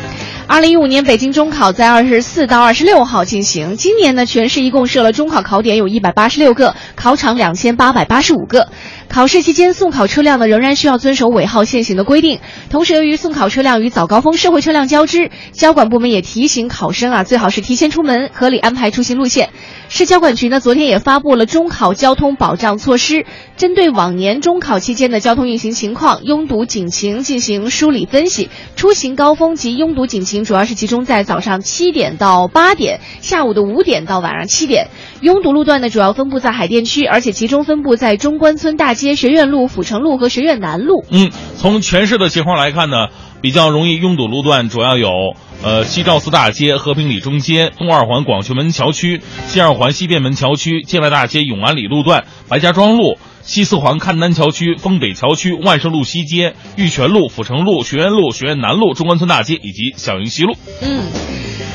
[0.47, 3.77] 二零一五年北京中考在二十四到二十六号进行。
[3.77, 8.69] 今年呢，全市一共设了中考考点有一百八十六个，考场两千八百八十五个。
[9.09, 12.41] 考试期间送考车辆呢仍然需要遵守尾号限行的规定。
[12.71, 19.51] 同时，由于送考车辆与早高峰社会车辆交织，交管部门也提醒考生啊，最好是提前出门，合理安排出行路线。
[19.89, 28.51] 市交管局呢昨天也发布了中考交通保障措施，针对往年中考期间的交通运行情况、拥堵警情进行梳理分析。
[28.75, 34.89] 出行高峰及拥堵警情主要是集中在早上七点到八点，下午的五点到晚上七点。
[35.21, 41.05] 拥堵路段呢主要分布在海淀区，而且集中分布在中关村大街、学院路、阜成路和学院南路。
[41.11, 43.09] 嗯，从全市的情况来看呢，
[43.41, 53.19] 比较容易拥堵路段主要有呃西赵寺大街、和平里中街、东二环广渠门桥区、西二环西便门桥区、建外大街永安里路段、白家庄路。
[53.47, 60.55] 西四环看南桥区、丰北桥区、万盛路西街、玉泉路、阜成路、学院路、学院南路、中关村大街以及小营西路。
[60.83, 61.05] 嗯，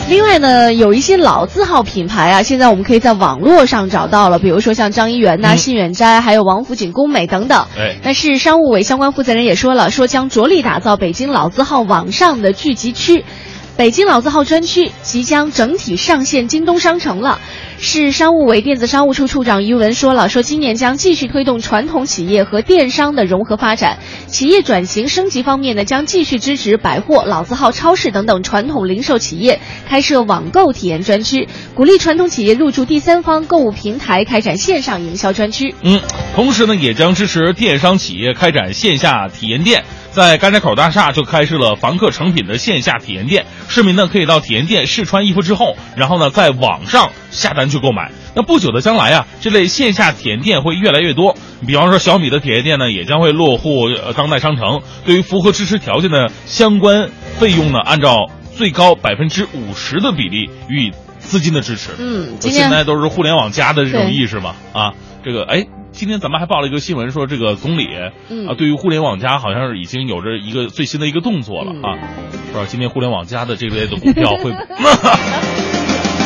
[0.10, 7.66] 另外呢，有一些老字号品牌啊，现在我们可以在网络上找到了，比如说像张一元呐、嗯信远斋，还有王府井工美等等。
[7.78, 13.24] 哎但是商务委相关负责人也说了，说将着力打造北京老字号网上的聚集区。
[13.78, 17.40] 北京老字号专区即将整体上线京东商城了。
[17.80, 35.74] 市商务委电子商务处处长于文说了，说今年将继续推动传统企业和电商的融合发展，企业转型升级方面呢，将继续支持百货、老字号超市等等传统零售企业开设网购体验专区，鼓励传统企业入驻第三方购物平台，开展线上营销专区。
[35.82, 36.00] 嗯，
[36.36, 39.84] 同时呢，也将支持电商企业开展线下体验店。
[40.12, 48.12] 在甘家口大厦就开设了房客成品的线下体验店，市民呢可以到体验店试穿衣服之后，然后呢在网上下单去购买。
[48.36, 51.36] 那不久的将来啊，这类线下体验店会越来越多。
[51.66, 54.82] 比方说小米的体验店呢，也将会落户呃当代商城。
[55.06, 61.92] 对于符合支持条件的相关费用呢，按照最高百分之五十的比例予以资金的支持。
[62.00, 64.92] 嗯，今现在都是互联网加的这种意识嘛啊，
[65.24, 67.88] 这个哎，今天咱们还报了一个新闻，说这个总理、
[68.30, 68.48] 嗯。
[68.48, 71.82] 啊，对于互联网加好像是已经有着一个最新的一个动作了、嗯。
[71.84, 72.00] 啊，
[72.32, 74.52] 不知道今天互联网加的这类的股票会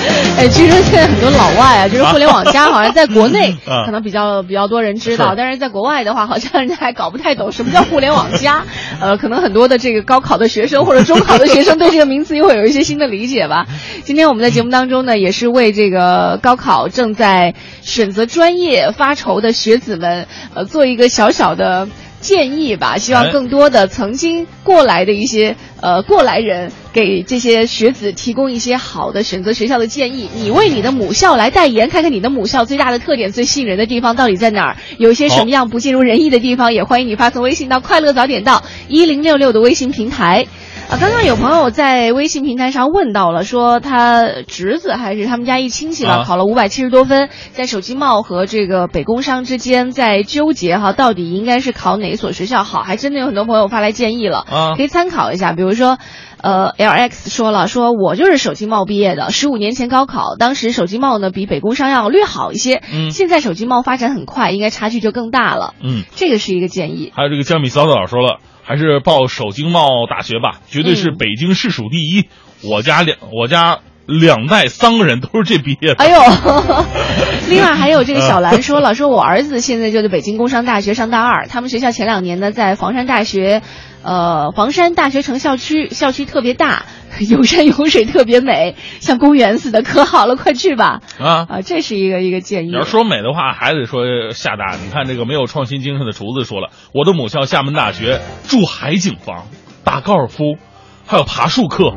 [0.38, 8.64] 哎，据说现在很多老外啊，就是互联网加，好像在国内啊可能比较比较多人知道，但是在国外的话，好像人家还搞不太懂什么叫互联网加。
[9.00, 13.66] 呃，可能很多的这个高考的学生或者中考的学生对这个名词又会有一些新的理解吧。
[14.04, 21.88] 今天我们在节目当中呢，也是为这个高考正在选择专业发愁的学子们，呃，做一个小小的。
[22.26, 30.28] 建议吧，希望哎更多的曾经过来的一些呃过来人，给这些学子提供一些好的选择学校的建议。
[30.36, 40.48] 你为你的母校来代言，看看你的母校最大的特点、最吸引人的地方到底在哪儿，有一些什么样不尽如人意的地方，也欢迎你发送微信到“快乐早点到”一零六六的微信平台。
[40.88, 52.84] 啊，刚刚有朋友在微信平台上问到了，说他侄子还是他们家一亲戚吧，啊考了五百七十多分，在手机贸和这个北工商之间在纠结哈，到底应该是考哪所学校好？
[52.84, 55.54] 还真的有很多朋友发来建议了，啊可以参考一下。
[55.54, 55.98] 比如说，
[56.42, 67.12] 呃，LX 说了，说我就是手机贸毕业的，十五年前高考，当时手机贸呢比北工商要略好一些，嗯现在手机贸发展很快，应该差距就更大了，嗯，这个是一个建议。
[67.16, 72.28] 还有这个江米嫂嫂说了，还是报首经贸大学吧，绝对是嗯北京市属第一。
[72.64, 76.04] 我家两我家两代三个人都是这毕业的。
[76.04, 76.20] 哎呦，
[77.50, 83.62] 另外还有这个小兰说了，说我儿子现在就在北京工商大学上大二，他们学校前两年呢在房山大学，
[84.04, 86.86] 呃，房山大学城校区，校区特别大，
[87.30, 91.02] 有山有水，特别美，像公园似的，可好了，快去吧！
[91.20, 92.68] 啊，啊，这是一个一个建议。
[92.68, 94.76] 你要说美的话，还得说厦大。
[94.84, 99.48] 你看这个没有创新精神的厨子说了，我的母校厦门大学住海景房，
[99.84, 100.58] 打高尔夫，
[101.08, 101.94] 还有爬树课，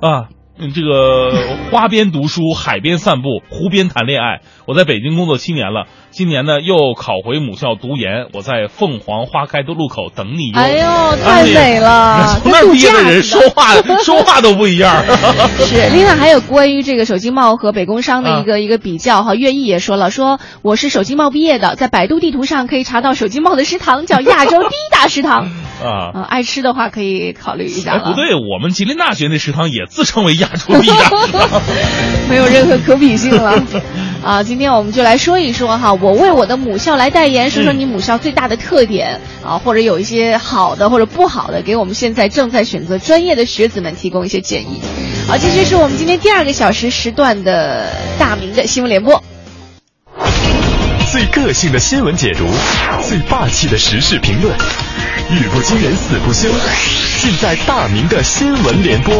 [0.00, 1.32] 啊，嗯，这个
[1.70, 4.42] 花边读书，海边散步，湖边谈恋爱。
[4.66, 10.52] 我在北京工作七年了，今年呢又考回母校读研，我在凤凰花开的路口等你。
[10.54, 13.72] 哎呦，太美了，从那儿毕业的人说话
[14.04, 15.02] 说话都不一样。
[15.60, 25.50] 是，另外还有关于这个手机贸和北工商的一个、一个比较哈，乐毅也说了，说我是手机贸毕业的，在百度地图上可以查到手机贸的食堂，叫亚洲第一大食堂。
[25.82, 31.62] 啊，啊，爱吃的话可以考虑一下哎，不对，我们吉林大学那食堂也自称为亚洲第一大食堂。
[32.28, 33.60] 没有任何可比性了。
[34.22, 44.80] 啊，今天我们就来说一说哈，我为我的母校来代言，说说你母校最大的特点啊，或者有一些好的或者不好的，给我们现在正在选择专业的学子们提供一些建议。
[45.28, 47.88] 好，这就是我们今天第二个小时时段的
[48.18, 49.22] 大明的新闻联播。
[51.12, 52.48] 最个性的新闻解读，
[53.08, 54.52] 最霸气的时事评论，
[55.30, 56.48] 语不惊人死不休，
[57.20, 59.14] 尽在大明的新闻联播。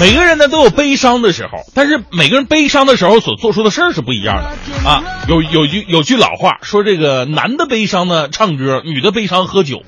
[0.00, 5.02] 每个人呢都有悲伤的时候，但是每个人悲伤的时候所做出的事儿是不一样的啊。
[5.28, 9.82] 有有句有句老话说，这个男的悲伤呢唱歌，女的悲伤喝酒，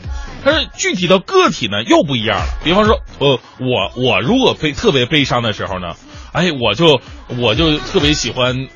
[0.44, 2.44] 但是具体到个体呢又不一样了。
[2.64, 5.94] 比方说，呃，我我如果悲特别悲伤的时候呢，
[6.32, 7.00] 哎，我就
[7.38, 8.68] 我就特别喜欢。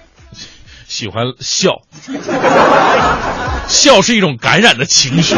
[0.86, 1.80] 喜欢笑，
[3.66, 5.34] 笑是一种感染的情绪，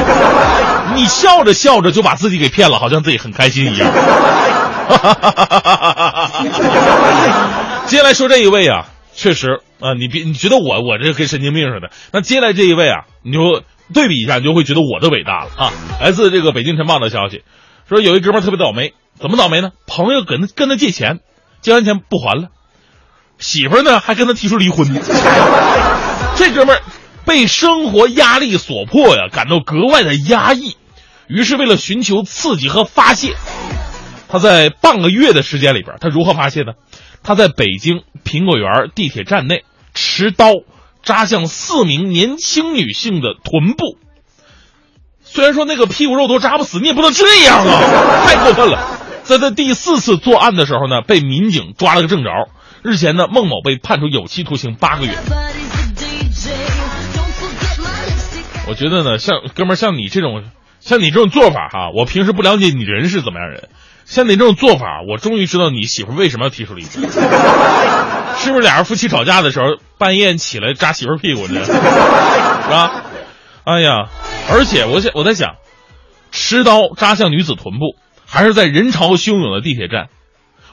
[0.97, 3.89] 你笑着笑着就把自己给骗了，好像自己很开心一样。
[7.87, 13.63] 接下来说这一位啊，确实啊，你别你觉得我我这跟神经病似的，那接下来这一位啊，你就
[13.95, 15.73] 对比一下，你就会觉得我的伟大了啊。
[16.01, 17.43] 来自这个北京晨报的消息，
[17.89, 19.71] 说有一哥们特别倒霉，怎么倒霉呢？
[19.87, 21.21] 朋友跟他跟他借钱，
[21.61, 22.49] 借完钱不还了。
[23.39, 24.89] 媳妇儿呢，还跟他提出离婚。
[26.37, 26.83] 这哥们儿
[27.25, 30.77] 被生活压力所迫呀，感到格外的压抑。
[31.29, 33.35] 于是，为了寻求刺激和发泄，
[34.29, 36.73] 他在半个月的时间里边，他如何发泄呢？
[37.23, 39.65] 他在北京苹果园地铁站内
[39.95, 40.53] 持刀
[41.03, 43.99] 扎向四名年轻女性的臀部。
[45.23, 48.25] 虽然说那个屁股肉都扎不死，你也不能这样啊！
[48.27, 49.01] 太过分了。
[49.25, 52.31] 在他第四次作案的时候呢，被民警抓了个正着。
[52.83, 55.13] 日前呢，孟某被判处有期徒刑八个月。
[58.69, 60.45] 我觉得呢，像哥们儿像你这种，
[60.81, 63.69] 像你这种做法哈，我平时不了解你人是怎么样人，
[64.07, 67.03] 像你这种做法，我终于知道你媳妇为什么要提出离婚，
[68.39, 69.67] 是不是俩人夫妻吵架的时候
[69.99, 71.61] 半夜起来扎媳妇屁股呢？
[71.67, 71.73] 是
[72.71, 73.03] 吧？
[73.65, 74.09] 哎呀，
[74.51, 75.57] 而且我想我在想，
[76.31, 80.09] 持刀扎向女子臀部，还是在人潮汹涌的地铁站，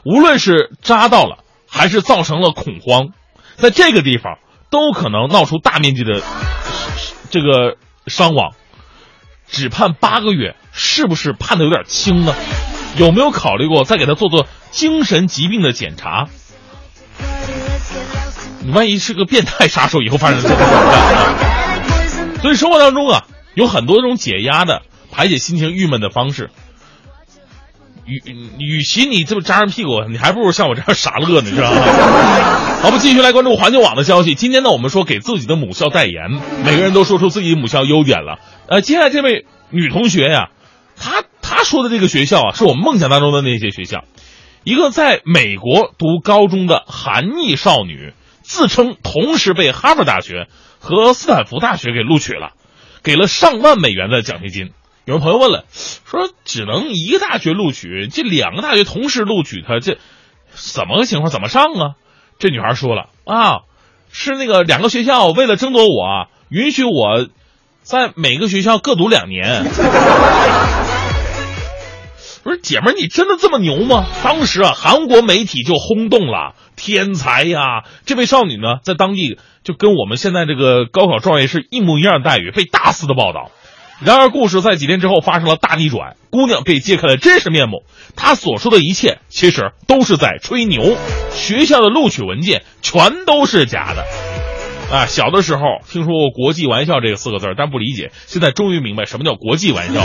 [0.06, 1.40] 无论是扎到了。
[1.76, 3.08] 还是造成了恐慌，
[3.56, 4.38] 在这个地方
[4.70, 6.22] 都可能闹出大面积的
[7.32, 8.52] 这个伤亡，
[9.48, 12.36] 只判八个月，是不是判的有点轻呢？
[12.98, 16.28] 有没有考虑过再给他做做精神疾病的检查？
[18.62, 22.40] 你万一是个变态杀手，以后发生怎么办？
[22.42, 23.26] 所以生活当中啊，
[23.56, 26.50] 有很多种解压的、排解心情郁闷的方式。
[28.06, 28.22] 与
[28.60, 31.70] 与其你这么扎人屁股，你还不如像我这样傻乐呢，是吧？
[32.82, 34.36] 好，我们继续来关注环球网的消息。
[34.36, 38.40] 今天呢，我们说给自己的母校代言，每个人都说出自己母校优点了。
[38.68, 40.50] 呃，接下来这位女同学呀，
[40.98, 44.06] 她她说的这个学校啊，是我们梦想当中的那些学校。
[44.64, 50.48] 一个在美国读高中的韩裔少女，自称同时被哈佛大学
[50.80, 52.54] 和斯坦福大学给录取了，
[53.04, 54.72] 给了上万美元的奖学金。
[55.04, 59.98] 有人朋友问了，说只能一个大学录取，这两个大学同时录取他，这
[60.54, 61.30] 怎么个情况？
[61.30, 61.96] 怎么上啊？
[62.40, 63.64] 这女孩说了啊，
[64.14, 67.28] 是那个两个学校为了争夺我，允许我
[67.82, 69.66] 在每个学校各读两年。
[72.44, 74.06] 不是姐们儿，你真的这么牛吗？
[74.24, 77.84] 当时啊，韩国媒体就轰动了，天才呀！
[78.06, 83.50] 这位少女呢，在当地就跟我们现在这个高考状元是一模一样的待遇，被大肆的报道。
[84.04, 87.84] 然而，故事在几天之后发生了大逆转，姑娘被揭开了真实面目。
[88.18, 90.98] 她所说的一切，其实都是在吹牛。
[91.32, 94.06] 学校的录取文件全都是假的。
[94.94, 98.12] 啊，小的时候听说过“国际玩笑”这个四个字，但不理解。
[98.28, 100.02] 现在终于明白什么叫国际玩笑。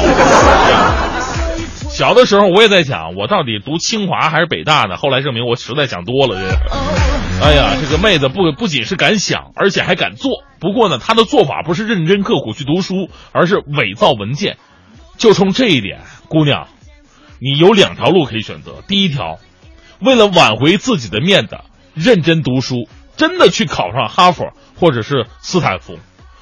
[1.90, 4.96] 小的时候我也在想，我到底读清华还是北大呢？
[4.96, 6.40] 后来证明我实在想多了。
[6.40, 10.42] 这，哎呀，这个妹子不不仅是敢想，而且还敢做。
[10.58, 14.56] 不过呢，她的做法不是认真刻苦去读书，而是伪造文件。
[15.18, 16.66] 就冲这一点，姑娘，
[17.42, 18.76] 你有两条路可以选择。
[18.88, 19.36] 第一条，
[20.00, 21.58] 为了挽回自己的面子，
[21.92, 22.88] 认真读书，
[23.18, 25.98] 真的去考上哈佛或者是斯坦福。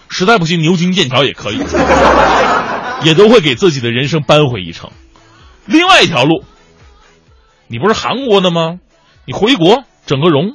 [0.09, 1.59] 实在不行，牛津、剑桥也可以，
[3.03, 4.91] 也都会给自己的人生扳回一城。
[5.65, 6.45] 另外一条路，
[7.67, 8.77] 你不是韩国的吗？
[9.25, 10.55] 你回国整个容，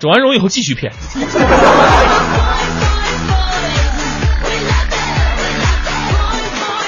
[0.00, 0.92] 整完容以后继续骗。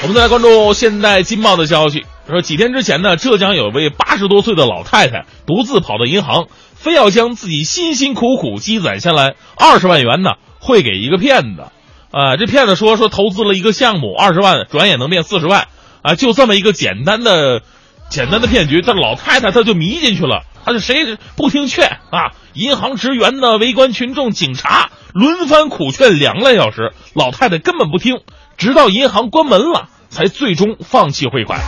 [0.03, 11.64] 我们再来关注现代金报的消息，说几天之前呢，浙江有位八十多岁的老太太独自跑到银行，非要将自己辛辛苦苦积攒下来二十万元呢汇给一个骗子。
[12.10, 15.68] 啊，这骗子说说投资了一个项目，二十万转眼能变四十万。
[16.02, 17.60] 啊，就这么一个简单的、
[18.08, 22.32] 简单的骗局，这老太太她就迷进去了，她就谁不听劝啊？
[22.54, 28.22] 银行职员呢、围观群众、警察轮番苦劝两个来小时，老太太根本不听，
[28.56, 31.60] 直到银行关门了，才最终放弃汇款。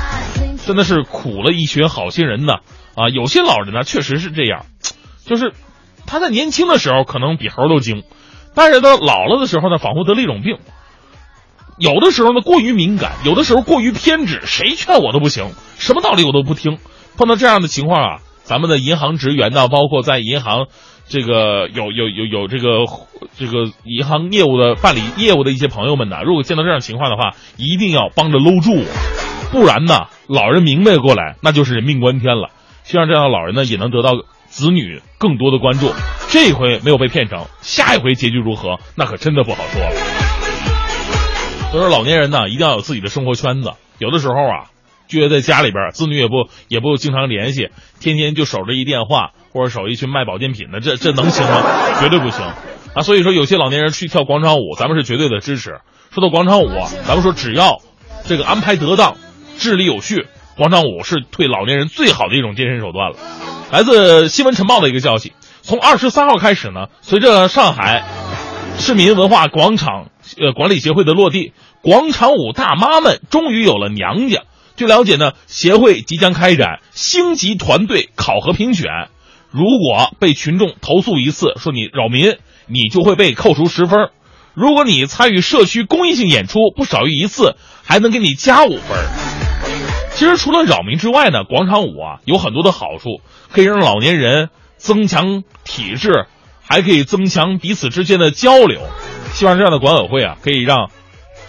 [0.65, 2.55] 真的是苦了一群好心人呢！
[2.95, 4.67] 啊，有些老人呢确实是这样，
[5.27, 5.53] 就是
[6.07, 8.03] 他在年轻的时候可能比猴都精，
[8.55, 10.59] 但是到老了的时候呢，仿佛得了一种病。
[11.79, 16.79] 有的时候呢过于敏感，有的时候过于偏执，谁劝我都不行，什么道理我都不听。
[17.17, 20.67] 碰到这样的情况啊，咱们的银行职员呢，包括在银行
[21.09, 22.85] 这个有有有有这个
[23.37, 28.85] 这个银行业务的办理业务的一些朋友们呢，如果见到这样情况的话，一定要帮着搂住我，
[29.53, 32.49] 不然呢，老人明白过来，那就是人命关天了。
[32.83, 34.13] 希望这样的老人呢，也能得到
[34.47, 35.93] 子女更多的关注。
[36.29, 39.91] 这回没有被骗成，下一回结局如何，那可真的不好说了。
[41.71, 43.75] 所以说，老年人呢，一定要有自己的生活圈子。
[43.99, 44.73] 有的时候啊，
[45.07, 47.69] 就在家里边，子女也不也不经常联系，
[48.01, 51.63] 天天就守着一电话或者守一去卖保健品的，这这能行吗？
[52.01, 52.45] 绝对不行
[52.95, 53.03] 啊！
[53.03, 55.81] 所以说，有些老年人去跳广场舞，咱们是绝对的支持。
[56.11, 57.79] 说到广场舞啊，咱们说只要
[58.25, 59.17] 这个安排得当，
[59.59, 60.27] 治理有序，
[60.57, 63.17] 广场舞是对老年人最好的一种健身手段了。
[63.71, 65.33] 来自《新闻晨报》的一个消息，
[65.63, 68.05] 从二十三号开始呢，随着上海
[68.79, 74.43] 市民文化广场呃管理协会的落地，广场舞大妈们终于有了娘家。
[74.77, 78.91] 据了解呢，协会即将开展星级团队考核评选，
[79.51, 82.37] 如果被群众投诉一次说你扰民，
[82.67, 84.11] 你就会被扣除十分。
[84.55, 89.22] 如果你参与社区公益性演出不少于一次，还能给你加五分。
[90.23, 93.21] 其实除了扰民之外呢，广场舞啊有很多的好处，
[93.51, 96.27] 可以让老年人增强体质，
[96.63, 98.83] 还可以增强彼此之间的交流。
[99.33, 100.93] 希望这样的管委会啊，可以让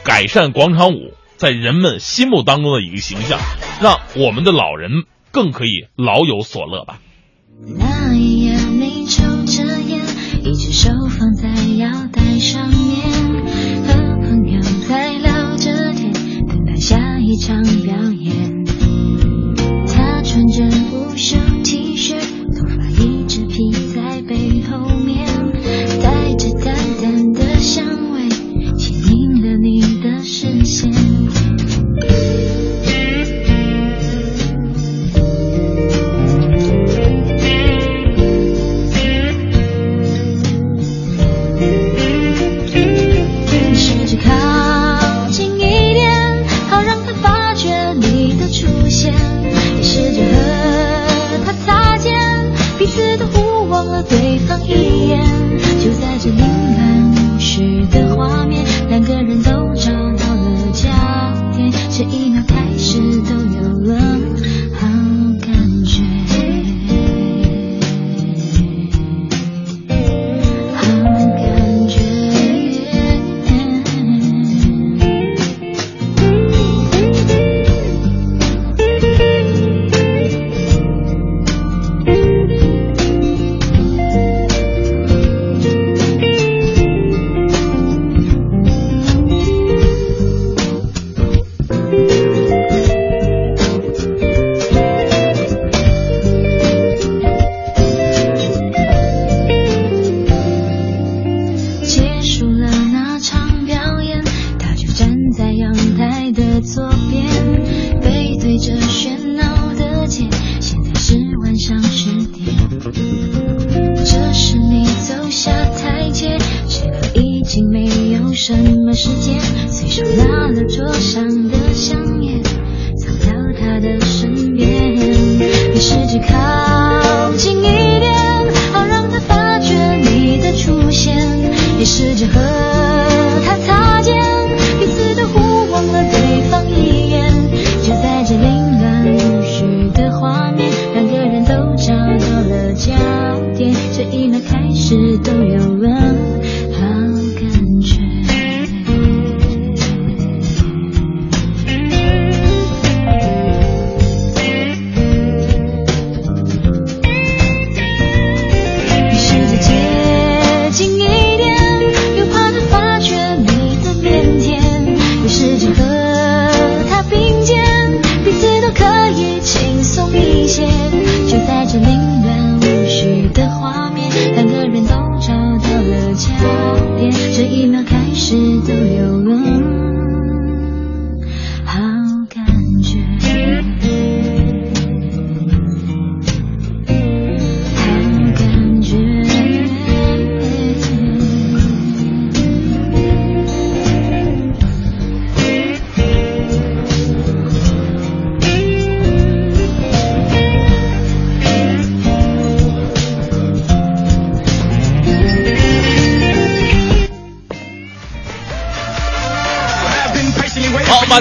[0.04, 3.38] 改善广场舞在人们心目当中的一个形象，
[3.80, 6.98] 让我们的老人更可以老有所乐吧。
[7.78, 10.02] 那一夜，你抽着烟，
[10.44, 11.53] 一只手放在
[54.62, 55.43] 一眼。
[55.84, 57.86] 就在这凌乱无序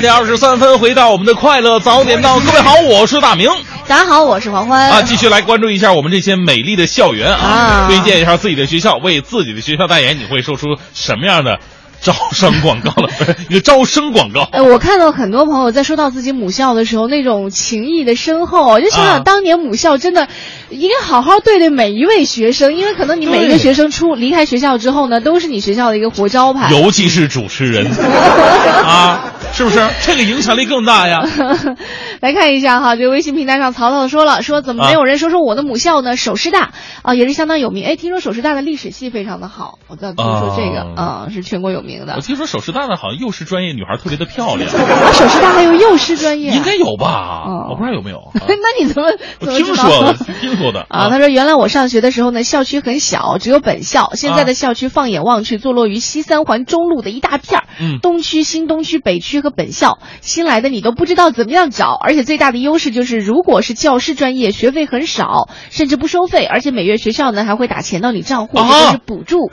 [0.02, 3.48] 点二十三分，回到我们的快乐早点到，各位好，我是大明。
[3.86, 4.90] 大家好，我是黄欢。
[4.90, 7.86] 啊，继续来关注一下我们这些美丽的校园啊，啊。
[7.86, 11.60] 推荐一下自己的学校，为自己的学校代言，你会说出什么样的
[12.02, 13.08] 招生广告了，
[13.48, 14.42] 一个招生广告。
[14.50, 20.28] 哎，我看到很多朋友在说到自己母校的时候，那种情谊的深厚，就想啊想当年母校真的
[20.70, 26.72] 应该好好对待每一位学生，因为可能你每一个学生出离开学校之后呢，都是你学校的一个活招牌。
[26.72, 27.86] 尤其是主持人
[28.84, 29.88] 啊，是不是？
[30.04, 31.22] 这个影响力更大呀。
[32.20, 36.16] 来看一下哈，这个微信平台上曹操说了，说怎么没有人说说我的母校呢？
[36.16, 36.72] 首师大
[37.02, 37.84] 啊，也是相当有名。
[37.84, 42.20] 哎，听说首师大的历史系非常的好，我倒听说这个哦啊是全国有名的我。
[42.20, 47.44] 听说首师大的好像幼师专业女孩特别的漂亮，啊， 首师大还有幼师专业啊，应该有吧？
[47.46, 48.18] 哦我不知道有没有。
[48.38, 49.08] 啊那你怎么
[49.40, 50.14] 我怎么知听说的？
[50.40, 54.12] 听说的啊，他说原来我上学的时候呢，校区很小，只有本校。
[54.14, 59.98] 现在的啊校区放眼望去，坐落于西三环中路的一大片儿，嗯东区、新东区、北区和本校。
[60.20, 69.46] 新来的你都不知道怎么样找，而且最大的优势就是，如果是教师专业，学费很少，甚至不收费，而且每月学校呢还会打钱到你账户，啊这就是补助。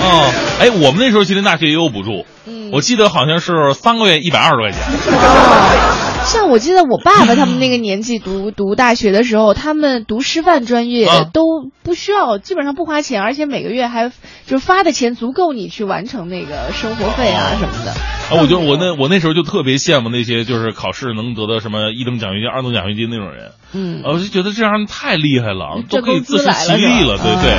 [0.00, 0.30] 哦，
[0.60, 2.70] 哎，我们那时候吉林大学也有补助，嗯。
[2.72, 4.82] 我记得好像是三个月一百二十块钱。
[4.82, 11.30] 哦，像我记得我爸爸他们那个年纪读读大学的时候，他们读师范专业啊。
[11.32, 11.42] 都
[11.82, 17.92] 不需要，基本上不花钱，而且每个月还就是发的钱足够你去完成那个生活费啊什么的。
[17.92, 27.58] 啊，我就我那我那时候就特别羡慕那些就是考试能得到什么一等奖学金、二等奖学金那种人，嗯，我就觉得这样太厉害了，都可以自食其力了，对不对？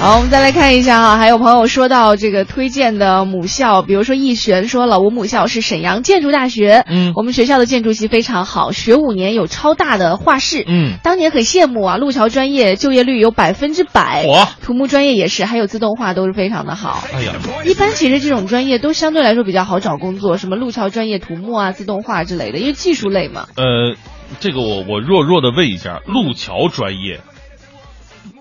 [0.00, 7.12] 好，我们再来看一下哈，还有朋友说到这个推荐的母校，比如说易璇说了，我母校是沈阳建筑大学，嗯。
[7.16, 17.02] 我们学校的建筑系非常好，学五年有超大的画室，嗯，当年很羡慕啊，路桥专业就业率有百分之百，嚯土木专业也是，还有自动化都是非常的好。
[17.12, 17.32] 哎呀，
[17.64, 23.48] 一般其实这种专业都相对来说比较好找工作，什么路桥专业、土木啊、自动化之类的，因为技术类嘛。
[23.56, 23.96] 呃，
[24.38, 27.20] 这个我我弱弱的问一下，路桥专业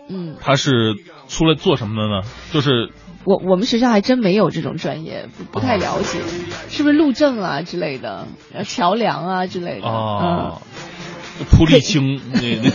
[0.08, 0.94] 嗯，它是
[1.28, 2.22] 出来做什么的呢？
[2.52, 2.92] 就是
[3.26, 6.20] 我我们学校还真没有这种专业，不不太了解，
[6.70, 9.88] 是不是路政啊之类的，呃桥梁啊之类的？
[9.88, 10.62] 哦，
[11.52, 12.70] 铺沥青那那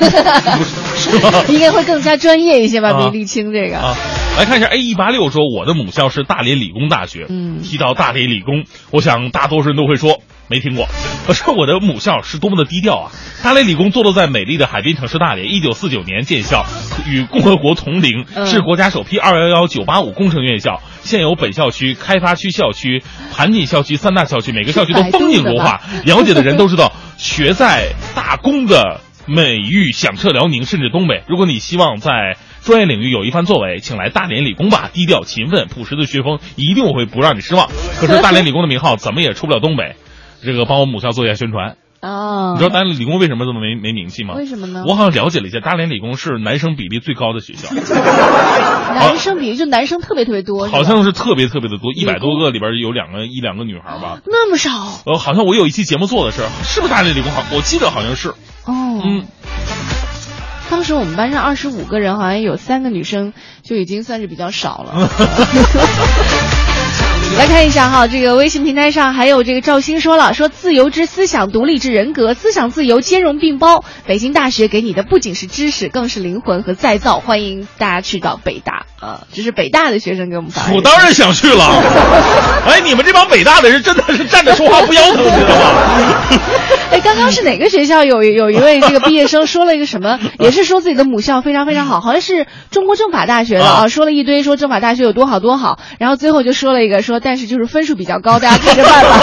[1.31, 1.45] 吧？
[1.49, 3.79] 嗯，应该会更加专业一些吧，啊比沥青这个。
[3.79, 3.95] 啊，
[4.39, 7.27] 来看一下 A 一八六说我的母校是大连理工大学。
[7.29, 10.21] 嗯提到大连理工，我想大多数人都会说
[10.53, 10.87] 没听过。
[11.27, 13.13] 可是我的母校是多么的低调啊！
[13.43, 16.67] 大连理工坐落在美丽的海滨城市大连，一九四九年建校，
[17.09, 20.83] 与共和国同龄，嗯是国家首批二幺幺九八五工程院校。
[21.03, 25.81] 现有本校区、开发区校区、盘锦校区三大校区，每个校区都风景如画。
[26.05, 31.23] 了解的人都知道，学在大工的美誉响彻辽宁，甚至东北。
[31.27, 34.91] 如果你希望在专业领域有一番作为，请来大连理工吧。
[34.93, 37.69] 低调、勤奋、朴实的学风一定会不让你失望。
[37.99, 39.97] 可是大连理工的名号怎么也出不了东北，
[40.45, 41.77] 这个帮我母校做一下宣传。
[42.01, 44.35] 啊，你知道大连理工为什么这么没没名气吗？
[44.35, 47.73] 为什么呢我好像了解了一下，大连理工是男生比例最高的学校，
[48.93, 54.19] 男生比例就男生特别特别多，好像是特别特别的多，一百多个里边有两个一两个女孩吧。
[54.27, 54.71] 那么少
[55.07, 57.31] 呃，好像我有一期节目做的是，是不是大连理工？
[57.31, 58.31] 好，我记得好像是。
[58.31, 59.01] 哦。
[59.05, 59.25] 嗯，
[60.71, 63.33] 当时我们班上二十五个人，好像有三个女生，
[63.63, 65.09] 就已经算是比较少了。
[67.39, 73.85] 来看一下哈，这个微信平台上还有这个赵鑫说了，说自由之思想，独立之人格，思想自由兼容并包。
[74.07, 77.19] 北京大学给你的不仅是知识，更是灵魂和再造。
[77.21, 79.27] 欢迎大家去到北大啊！
[79.33, 80.75] 这是北大的学生给我们发的。
[80.77, 81.65] 我当然想去了。
[82.65, 86.23] 哎，你们这帮北大的人真的是站着说话不腰疼，知道吗？
[86.93, 99.19] 哎，刚刚是哪个学校有有一位这个毕业生说了一个什么， 也是说自己的母校非常非常好，好像是中国政法大学的啊，啊说了一堆说政法大学有多好多好，然后最后就说了一个说，但是就是分数比较高，大家看着办吧。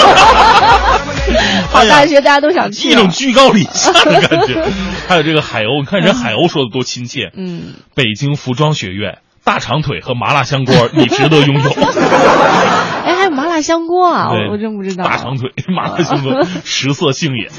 [1.71, 4.65] 好大学大家都想去啊，一种居高临下的感觉。
[5.07, 7.31] 还有这个海鸥，你看人海鸥说的多亲切。
[7.37, 9.19] 嗯，北京服装学院，
[9.49, 11.69] 大长腿和麻辣香锅， 你值得拥有。
[13.03, 15.03] 哎，还有麻辣香锅啊，我我真不知道。
[15.03, 17.49] 大长腿，麻辣香锅， 食色性也。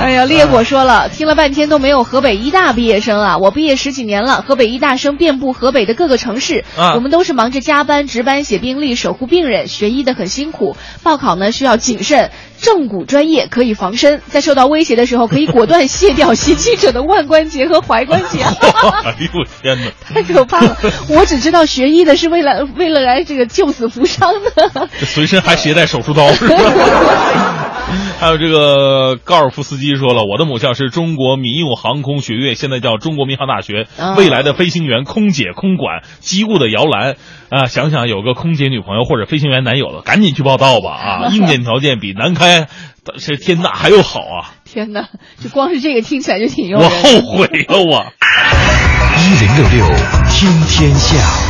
[0.00, 3.38] 哎呀，烈火说了，听了半天都没有河北医大毕业生啊！
[3.38, 10.76] 我毕业十几年了，河北医大生遍布河北的各个城市，啊我们都是忙着加班、值班、写病历、守护病人，学医的很辛苦。
[11.04, 18.42] 报考呢需要谨慎，正骨专业可以防身，在受到威胁的时候可以果断卸掉袭击者的腕关节和踝关节。
[19.04, 19.86] 哎呦我天哪！
[20.14, 20.76] 太可怕了！
[21.08, 24.88] 我只知道学医的是为了为了来这个救死扶伤的。
[24.98, 26.54] 这随身还携带手术刀是吧？
[28.20, 33.86] 还有这个高尔夫斯基说了，我的母校是中国民用航空学院，现在叫中国民航大学。
[33.96, 37.16] 啊未来的飞行员、空姐、空管，机务的摇篮
[37.48, 37.64] 啊！
[37.64, 41.28] 想想有个空姐女朋友或者飞行员男友的，赶紧去报道吧啊！
[41.32, 42.68] 硬件条件比南开
[43.18, 44.52] 这天大还要好啊！
[44.66, 45.08] 天哪，
[45.42, 46.82] 就光是这个听起来就挺诱我。
[46.82, 48.04] 后悔了我。
[49.16, 49.96] 一零六六
[50.28, 51.49] 听天下。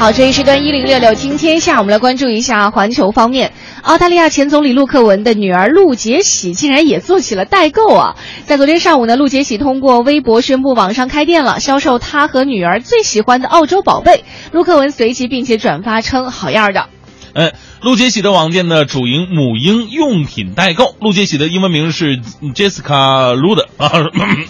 [0.00, 3.52] 好，这一时段一零六六听天下，我们来关注一下环球方面。
[3.82, 8.16] 澳大利亚前总理陆克文的女儿陆杰喜竟然也做起了代购啊！
[8.46, 14.24] 在昨天上午呢，陆杰喜通过微博宣布网上开店了，销售她和女儿最喜欢的澳洲宝贝。
[14.52, 16.86] 陆克文随即并且转发称好样的。
[17.34, 17.52] 哎，
[17.82, 20.96] 陆杰喜的网店呢，主营母婴用品代购。
[21.00, 22.18] 陆杰喜的英文名是
[22.54, 23.90] Jessica Lude 啊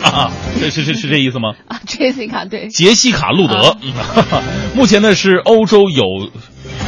[0.02, 1.54] 啊，是是是是这意思吗？
[1.66, 3.76] 啊，Jessica 对，杰西卡·路德。
[4.74, 6.30] 目前呢是欧洲有。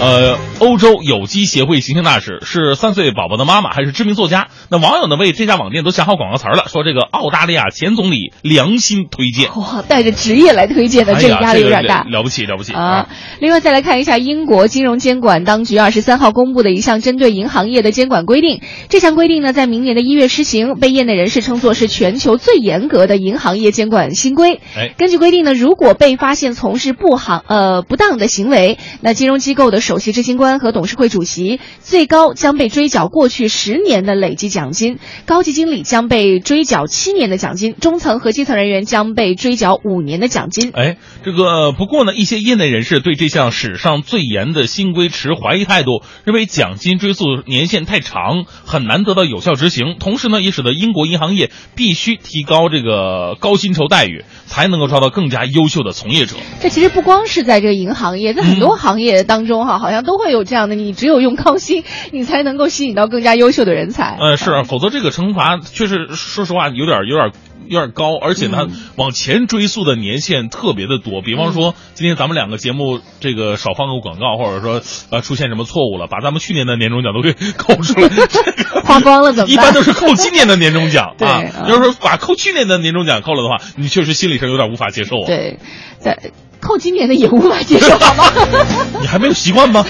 [0.01, 4.49] 呃，欧洲有机协会形象大使是三岁宝宝的妈妈，还是知名作家？
[4.69, 9.51] 那网友呢为这家网店都想好广告词儿了，说这个澳大利亚前总理良心推荐。
[9.55, 12.03] 哇，带着职业来推荐的，这个，压力有点这个大。
[12.03, 13.09] 了不起了不起啊！
[13.39, 18.61] 另外再来看一下英国金融监管当局二十三号公布的一项针对银行业的监管规定。
[18.89, 24.61] 这项规定呢，在明年的一月施行，被业内人士称作是全球最严格的银行业监管新规。
[24.77, 40.71] 哎，根据规定呢，如果被发现从事不行呃不当的行为，那金融机构的首席执行官和董事会主席最高将被追缴过去十年的累计奖金，高级经理将被追缴七年的奖金，中层和基层人员将被追缴五年的奖金。
[40.73, 49.97] 哎，这个不过呢，一些业内人士对这项史上最严的新规持怀疑态度，认为奖金追溯年限太长，很难得到有效执行。
[49.99, 56.37] 同时呢，也使得英国银行业必须提高这个高薪酬待遇，才能够招到更加优秀的从业者。
[56.61, 64.17] 这其实不光是在这个银行业，在很多行业当中哈，好像都会有这样的，你只有用高薪，你才能够吸引到更加优秀的人才。
[64.21, 67.33] 呃，是啊，否则这个惩罚确实，说实话有点有点。
[67.69, 68.67] 有点高，而且呢，
[68.97, 71.23] 往前追溯的年限特别的多。
[71.23, 78.09] 比方说，今天咱们两个节目这个少放个广告，或者说呃出现什么错误了，把咱们去年的年终奖都给 扣出来，
[78.83, 79.49] 花光了怎么办？
[79.55, 81.27] 一般都是扣今年的年终奖对
[81.69, 85.27] 要是说把扣去年的年终奖扣了的话，你确实心理上有点无法接受啊。
[85.27, 85.61] 对，
[85.99, 86.19] 在
[86.63, 88.25] 扣今年的也无法接受，好吗？
[89.03, 89.85] 你还没有习惯吗？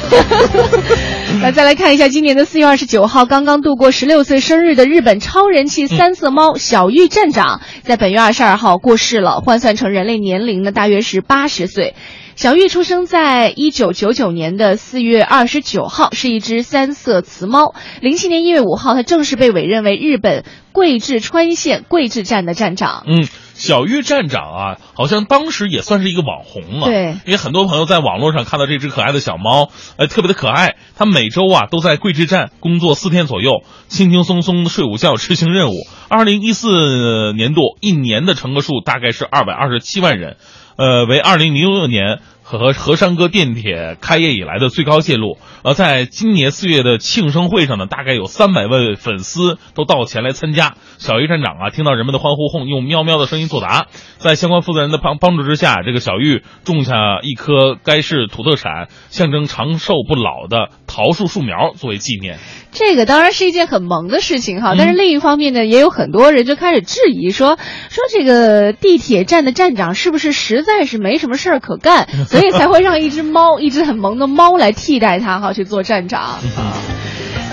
[1.43, 11.95] 那再来看一下，今年的四月二十九号，刚刚度过十六岁生日的日本超人气三色猫小玉站长，在本月二十二号过世了，换算成人类年龄呢，大约是八十岁。
[12.35, 17.75] 小玉出生在一九九九年的四月二十九号，是一只三色雌猫。
[18.01, 20.43] 零七年一月五号，它正式被委任为日本
[20.73, 23.05] 桂治川县桂治站的站长。
[23.07, 26.87] 嗯，小玉站长啊，好像当时也算是一个网红了。
[26.87, 30.77] 对因为很多朋友在网络上看到这只可爱的小猫，呃，特别的可爱。
[30.97, 35.75] 它每周啊都在桂枝站工作四天左右，轻轻松松的睡午觉，执行任务。
[36.09, 40.37] 二零一四年度一年的乘客数大概是二百二十七万人，
[40.77, 42.21] 呃，为二零零六年。
[42.59, 45.39] 和和山哥电铁开业以来的最高记录。
[45.63, 50.75] 呃，在今年四月的庆生会上呢，大概有三百位粉丝都到前来参加。
[50.99, 53.87] 小玉站长啊，听到人们的欢呼后，用喵喵的声音作答。
[54.19, 62.39] 在相关负责人的帮帮助之下，这个小玉种下一棵该市土特产、象征长寿不老的桃树树苗作为纪念。
[62.73, 67.59] 这个当然是一件很萌的事情哈，嗯但是另一方面呢，也有很多人就开始质疑说，
[67.91, 76.39] 说这个地铁站的站长是不是实在是没什么事儿可干， 所以才会让一只猫，一只很萌的猫来替代他哈去做站长。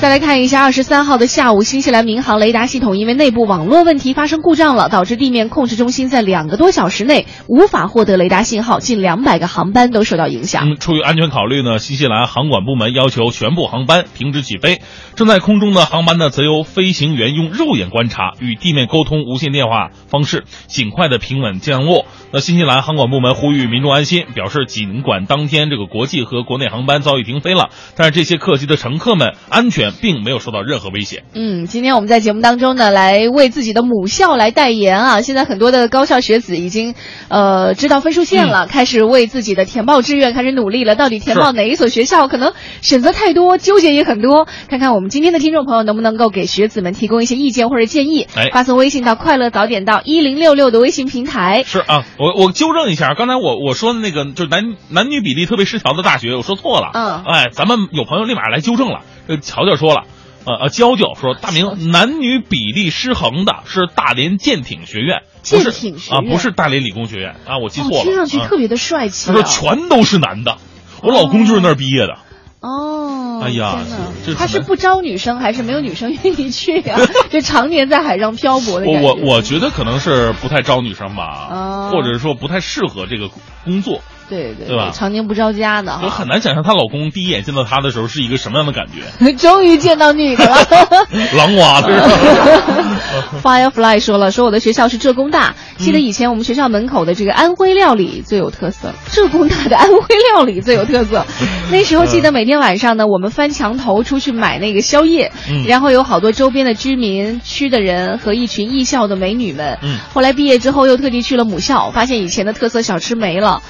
[0.01, 10.69] 再来看一下，二十三号的下午，新西兰民航雷达系统因为内部网络问题发生故障了，导致地面控制中心在两个多小时内无法获得雷达信号，近两百个航班都受到影响。
[10.69, 14.79] 嗯，出于安全考虑呢，新西兰航管部门要求全部航班停止起飞。
[15.15, 22.05] 正在空中的航班呢，则由飞行员用肉眼观察，与地面沟通无线电话方式，尽快的平稳降落。
[22.31, 31.23] 那新西兰航管部门呼吁民众安心，表示尽管当天这个国际和国内航班遭遇停飞了，但是这些客机的乘客们安全并没有受到任何威胁。
[31.33, 35.21] 嗯，今天我们在节目当中呢，来为自己的母校来代言啊。
[35.21, 36.95] 现在很多的高校学子已经，
[37.27, 40.95] 呃，知道分数线了，开始为自己的填报志愿开始努力了。
[40.95, 42.27] 到底填报哪一所学校？
[42.27, 44.47] 可能选择太多，纠结也很多。
[44.69, 48.27] 看看我们今天的听众朋友能不能够给学子们提供一些意见或者建议。
[48.35, 51.63] 哎发送微信到快乐早点到一零六六的微信平台。
[51.65, 56.91] 是啊，我我纠正一下，刚才我我说的那个就是男男女比例特别失调的大学，我说错了。
[56.93, 59.01] 嗯哎，咱们有朋友立马来纠正了。
[59.29, 60.05] 这乔乔说了，
[60.45, 67.97] 呃呃，娇娇说大明男女比例失衡的是大连舰艇学院，不是啊，舰艇学院不是大连理工学院啊，我记错了。
[67.99, 69.43] 哦，听上去啊特别的帅气、他啊。
[69.43, 70.57] 说全都是男的，
[71.03, 72.17] 我老公就是那儿毕业的。
[72.61, 76.97] 哦，哎呀天哪这他是不招女生，还是没有女生愿意去呀、
[77.29, 79.07] 就常年在海上漂泊的感觉。
[79.07, 83.29] 我我我觉得可能是不太招女生吧，哦或者是说不太适合这个
[83.63, 84.01] 工作。
[84.29, 86.01] 对对对吧常年不着家的哈。
[86.03, 90.57] 我很难想象她老公第一眼见到她的时候是一个什么样的感觉， 终于见到女的了。
[91.35, 91.81] 狼娃？
[93.43, 101.25] Firefly 说了，说我的学校是浙工大，记得以前我们学校门口的这个安徽料理最有特色，浙工大的安徽料理最有特色。
[101.71, 109.77] 那时候记得每天晚上呢，我们翻墙头出去买那个宵夜，嗯然后有好多周边的居民区的人和一群艺校的美女们。
[109.81, 113.61] 嗯后来毕业之后又特地去了母校，发现以前的特色小吃没了，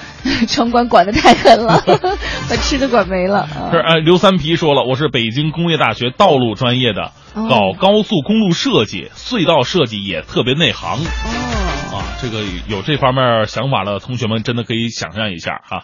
[0.49, 1.81] 城管管的太狠了，
[2.49, 3.41] 把吃的管没了。
[3.41, 12.03] 啊是呃，刘三皮说了，我是北京工业大学道路专业的，哦搞高速公路设计、隧道设计也特别内行哦，啊。
[12.21, 15.83] 这个有这方面想法的同学们，真的可以想象一下哈。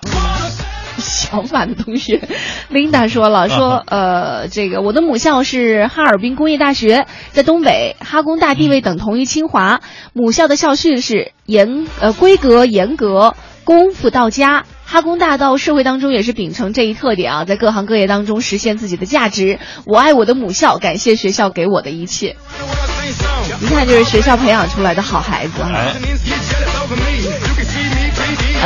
[0.98, 2.22] 想法的同学
[2.72, 9.82] ，Linda 说了，说呃，这个我的母校是哈尔滨工业大学，在东北，哈工大地位等同于清华。
[10.14, 13.36] 母校的校训是严呃规格严格，
[13.66, 14.66] 功夫到家。
[14.88, 19.58] 哈工大到社会当中也是秉承这一特点啊，在各行各业当中实现自己的价值。
[19.84, 22.36] 我爱我的母校，感谢学校给我的一切。
[23.62, 25.72] 一看就是学校培养出来的好孩子哈。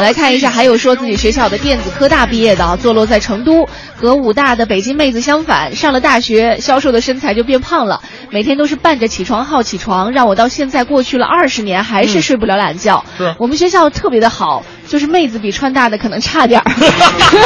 [0.01, 3.67] 来看一下，还有说自己学校的电子科大毕业的啊，坐落在成都，
[3.99, 13.03] 和武大的北京妹子相反，上了大学，消瘦的身材就变胖了，每天都是伴着起床号起床，让我到现在过去了二十年还是睡不了懒觉。
[13.17, 16.71] 是我们学校特别的好，就是妹子比川大的可能差点儿，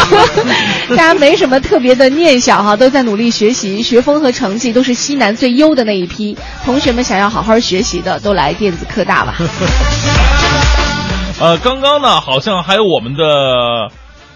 [0.95, 6.37] 大家没什么特别的念想哈、都在努力学习，学风和成绩都是西南最优的那一批。
[6.63, 9.33] 同学们想要好好学习的，都来电子科大吧。
[11.41, 13.23] 呃，刚刚呢，好像还有我们的，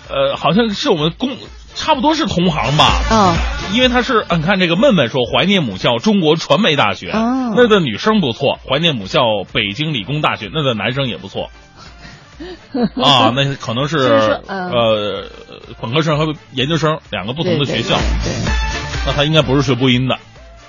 [0.09, 1.29] 呃，好像是我们工，
[1.77, 3.01] 差不多是同行吧。
[3.09, 3.35] 嗯，
[3.73, 9.21] 因为他是，呃你看这个闷闷说怀念母校中国传媒大学，哦那的女生不错；怀念母校
[9.53, 11.49] 北京理工大学，那的男生也不错。
[13.01, 15.23] 啊，那可能是呃
[15.81, 18.51] 本科生和研究生两个不同的学校，对对
[19.05, 20.17] 那他应该不是学播音的。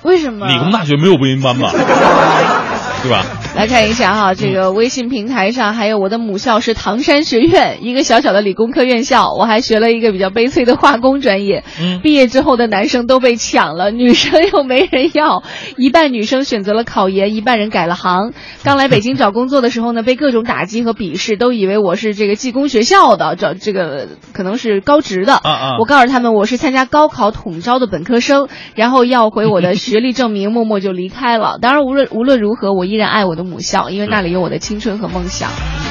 [0.02, 0.46] 为什么？
[0.46, 1.72] 理工大学没有播音班吧？
[3.02, 3.24] 对吧？
[3.56, 9.32] 来看一下哈，这个微信平台上还有我的母校是唐山学院，一个小小的理工科院校。
[9.32, 15.42] 我还学了一个比较悲催的化工专业，嗯毕业之后的男生都被抢了， 女生又没人要，
[15.76, 18.32] 一半女生选择了考研，一半人改了行。
[18.62, 25.34] 刚来北京找工作的时候呢，被各种打击和鄙视，都以为我是这个技工学校的，找这个可能是高职的。
[25.34, 31.58] 啊啊我告诉他们我是参加高考统招的本科生，然后要回我的学历证明，默默就离开了。
[31.60, 35.50] 当然，无论无论如何，我依然爱我的母校，因为那里有我的青春和梦想。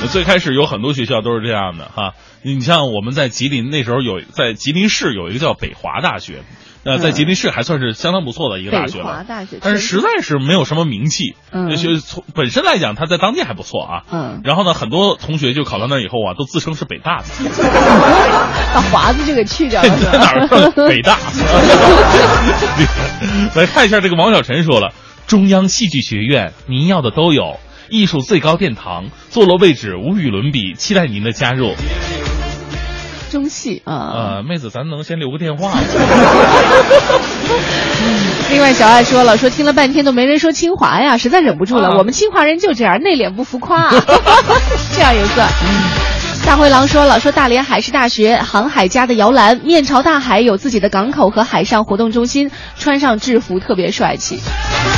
[0.10, 2.14] 最开始有很多学校都是这样的哈。
[2.44, 6.44] 你像我们在吉林那时候有在吉林市有一个叫北华大学，
[6.84, 9.24] 呃，在吉林市还算是相当不错的一个大学嗯北华了。
[9.28, 14.04] 大学，但是实在是没有什么名气，嗯学从本身来讲，他在当地还不错啊。
[14.12, 17.26] 嗯，然后呢，很多同学就考到那以后啊，都自称是北大的，
[18.74, 20.48] 把华子就给去掉了， 是在哪儿
[20.88, 21.18] 北大？
[23.56, 24.94] 来看一下这个王小晨说了，
[25.28, 27.60] 中央戏剧学院您要的都有，
[27.90, 31.74] 艺术最高殿堂，坐落位置无与伦比，期待您的加入。
[33.30, 34.38] 中戏啊。
[34.38, 35.82] 呃，妹子，咱能先留个电话吗？
[38.50, 41.90] 另外，小爱说了，说听了半天都没人说清华呀，实在忍不住了。
[41.90, 43.92] 啊我们清华人就这样，内敛不浮夸，
[44.96, 45.46] 这样也算。
[46.46, 54.40] 大灰狼说了，说大连海事大学航海家的摇篮，面朝大海，有自己的港口和海上活动中心，穿上制服特别帅气。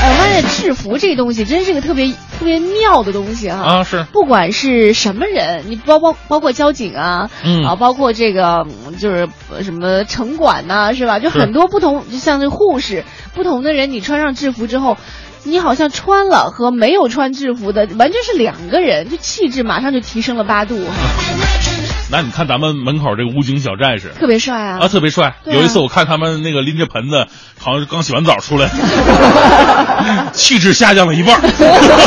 [0.01, 3.81] 哎，我发现制服这东西真是个特别特别妙的东西啊！
[3.81, 11.17] 啊，是，不管是什么人，你包包包括交警啊，嗯啊，包括这个嗯就是呃什么城管呐、是吧？
[11.17, 14.97] 就很多不同，就像这护士，不同的人，你穿上制服之后。
[15.43, 20.77] 你好像穿了和没有穿制服的完全是两个人，就气质马上就提升了八度，
[22.11, 24.79] 那你看咱们门口这个武警小战士特别帅啊！
[24.81, 25.27] 啊，特别帅。
[25.27, 27.25] 啊有一次我看他们那个拎着盆子，
[27.59, 28.69] 好像是刚洗完澡出来，
[30.33, 31.39] 气质下降了一半。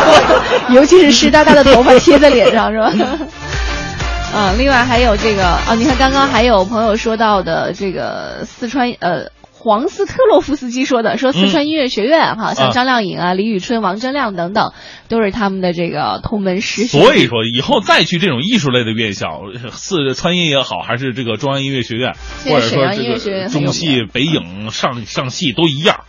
[0.70, 2.92] 尤其是湿哒哒的头发贴在脸上，是吧？
[4.34, 9.30] 啊，另外还有这个啊，你看刚刚还有朋友说到的这个四川呃。
[9.62, 14.72] 黄斯特洛夫斯基说的，说四川音乐学院哈，像啊张靓颖啊、李宇春、王铮亮等等，
[15.06, 17.06] 都是他们的这个同门师兄弟。
[17.06, 26.00] 所以说，以后再去这种艺术类的院校，四川音也好，还是这个中央音乐学院，或者说这个中戏、北影上上戏都一样。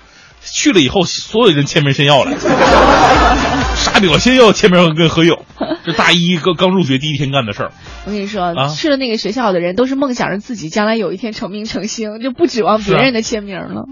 [0.41, 2.33] 去了以后，所有人签名先要来，
[4.09, 5.45] 我先要签名跟何勇。
[5.85, 7.71] 这大一刚刚入学第一天干的事儿，
[8.05, 13.83] 我跟你说，啊去了那个学校的人都是梦想着自己将来有一天成名成星，就不指望别人的签名了。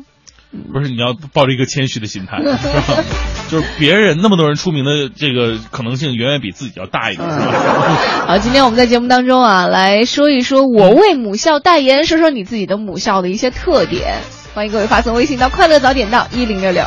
[0.74, 3.04] 不是你要抱着一个谦虚的心态，是吧？
[3.50, 7.30] 就是别人那么多人出名的这个可能性远远比自己要大一点？
[7.30, 14.20] 好，今天我们在节目当中啊，来说一说我为母校代言，说说你自己的母校的一些特点。
[14.54, 16.84] 欢迎各位发送微信到快乐早点到一零六六。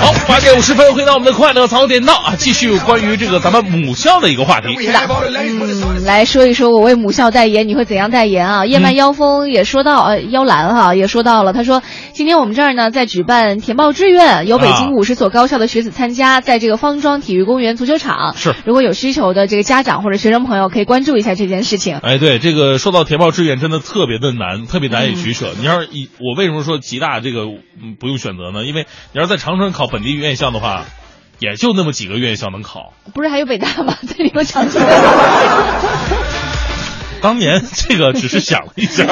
[0.00, 4.74] 好，八点五十分，回到我们的快乐早点到啊，继续关于这个咱们母校的一个话题。
[4.76, 4.98] 是的，
[5.38, 8.66] 嗯，来说一说我为母校代言，你会怎样代言啊？
[8.66, 11.82] 夜漫妖风也说到，呃，妖兰哈也说到了，他说
[12.12, 18.34] 今天我们这儿呢在举办填报志愿，有北京五十所高校的学子参加，在这个方庄体育公园足球场。
[18.36, 21.98] 是，如果有需求的这个家长或者学生朋友，可以关注一下这件事情。
[21.98, 25.52] 哎，对，这个说到填报志愿，真的特别的难，特别难以取舍。
[25.58, 27.42] 你要是以我为什么说吉大这个
[27.82, 28.64] 嗯不用选择呢？
[28.64, 30.84] 因为你要是在长春考本地院校的话，
[31.38, 32.92] 也就那么几个院校能考。
[33.14, 33.96] 不是还有北大吗？
[34.06, 34.82] 在里头长春。
[37.22, 39.04] 当年这个只是想了一下，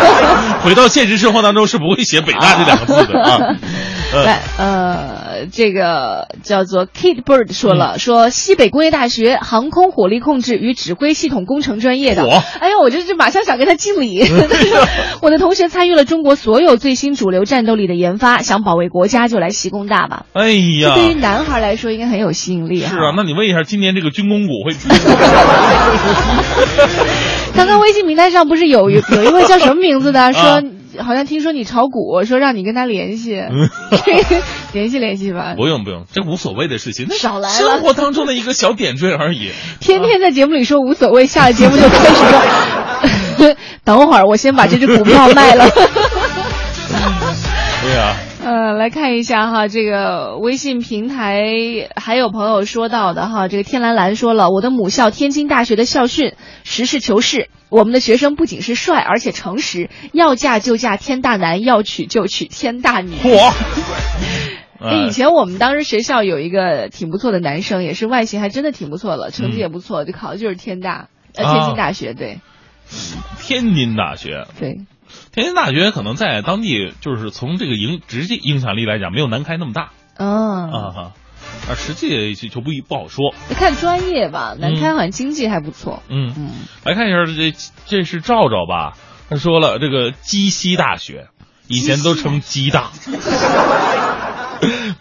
[0.62, 3.38] 回到现实生活当中是不会写北大这两个字的啊。
[4.24, 12.24] 来，呃，这个叫做 Kid Bird 说了，说西北工业大学航空火力控制与指挥系统工程专业的。
[12.24, 12.30] 我
[12.60, 14.24] 哎呀，我这就马上想跟他敬礼。
[15.22, 20.24] 我的同学参与了中国所有最新主流战斗力的研发，想保卫国家就来西工大吧。
[20.34, 20.50] 哎
[20.80, 24.72] 呀，对于男孩来说应该很有吸引力是啊，那你问一下，今年这个军工股会？
[27.56, 30.62] 刚刚微信名单上不是有有 有一位叫什么名字的，说
[31.02, 33.42] 好像听说你炒股，说让你跟他联系，
[34.72, 35.54] 联系联系吧。
[35.56, 39.50] 不用不用，这无所谓的事情，那少来生活当中的一个小点缀而已。
[39.80, 42.14] 天天在节目里说无所谓，下了节目就开始
[43.38, 45.68] 说，等会儿我先把这只股票卖了。
[47.82, 48.16] 对呀、
[48.46, 51.42] 呃，来看一下哈，这个微信平台
[51.96, 63.16] 还有朋友说到的哈，这个天蓝蓝说了，我的母校天津大学的校训实事求是，我们的学生不仅是帅，而且诚实，要嫁就嫁天大男，要娶就娶天大女。
[63.16, 63.52] 嚯！
[64.78, 72.38] 哎，以前我们当时学校有一个挺不错的男生，也是外形还真的挺不错的，成绩也不错，就考的就是天大，呃，天津大学，对
[73.40, 74.86] 天津大学，对。
[75.36, 81.12] 天津大学可能在当地就是从这个影直接影响力来讲，没有南开那么大嗯，啊哈，
[81.68, 83.34] 啊实际就就不一不好说。
[83.50, 86.02] 看专业吧，南开好像经济还不错。
[86.08, 86.50] 嗯，嗯，
[86.84, 88.96] 来看一下这这是赵赵吧？
[89.28, 91.28] 他说了，这个鸡西大学
[91.68, 92.92] 以前都称鸡大。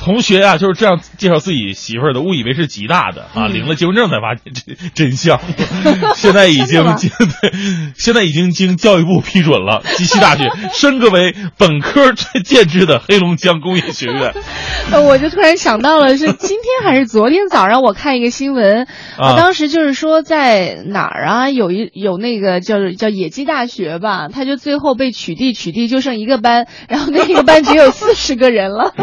[0.06, 5.39] 同学啊，就是这样介绍自己媳妇儿的，误以为是吉大的啊，嗯领了结婚证才发现真真相。
[6.14, 7.10] 现在已经经
[7.41, 7.51] 对，
[7.97, 10.43] 现在已经经教育部批准了，鸡西大学
[10.74, 14.36] 升格为本科建制的黑龙江工业学院。
[14.93, 18.84] 呃，我就突然想到了，是今天还是昨天早上我看一个新闻，
[19.18, 28.93] 啊当时就是说在哪儿啊，有一有那个叫叫野鸡大学吧，他就最后被取缔，取缔就剩一个班，然后那个班只有四十个人了。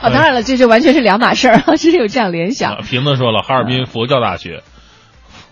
[0.00, 2.78] 啊，当然了，这就完全是两码事儿啊，是有这样联想啊。
[2.86, 4.62] 瓶子说了，哈尔滨佛教大学，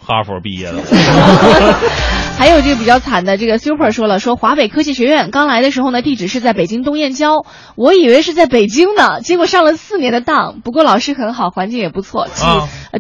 [0.04, 0.78] 哈佛毕业的。
[2.36, 10.60] 还有这个比较惨的，这个 Super 说了，说华北科技学院刚来的时候呢，地址是在北京东燕郊，我以为是在北京呢，结果上了四年的当。
[10.62, 12.44] 不过老师很好，环境也不错，记、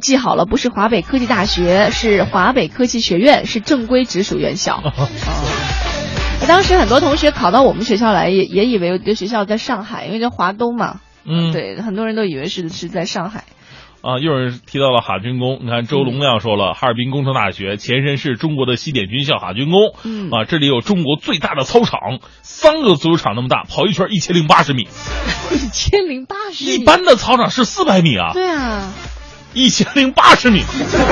[0.00, 4.82] 记好了，不是华北科技大学，是华北科技学院，是正规直属院校。
[6.46, 11.00] 当时很多同学考到我们学校来，也也以为我的学校在上海，因为叫华东嘛。
[11.24, 13.44] 嗯，对，很多人都以为是是在上海。
[14.02, 20.30] 啊，又有人提到了哈军工，你看周龙亮说了，哈尔滨工程大学前身是中国的西点军校哈军工，嗯。
[20.30, 24.82] 啊，这里有中国最大的操场，三个足球场那么大，跑一圈一千零八十米，
[25.52, 28.92] 一千零八十，一般的操场是四百米啊，对啊，
[29.54, 30.60] 一千零八十米，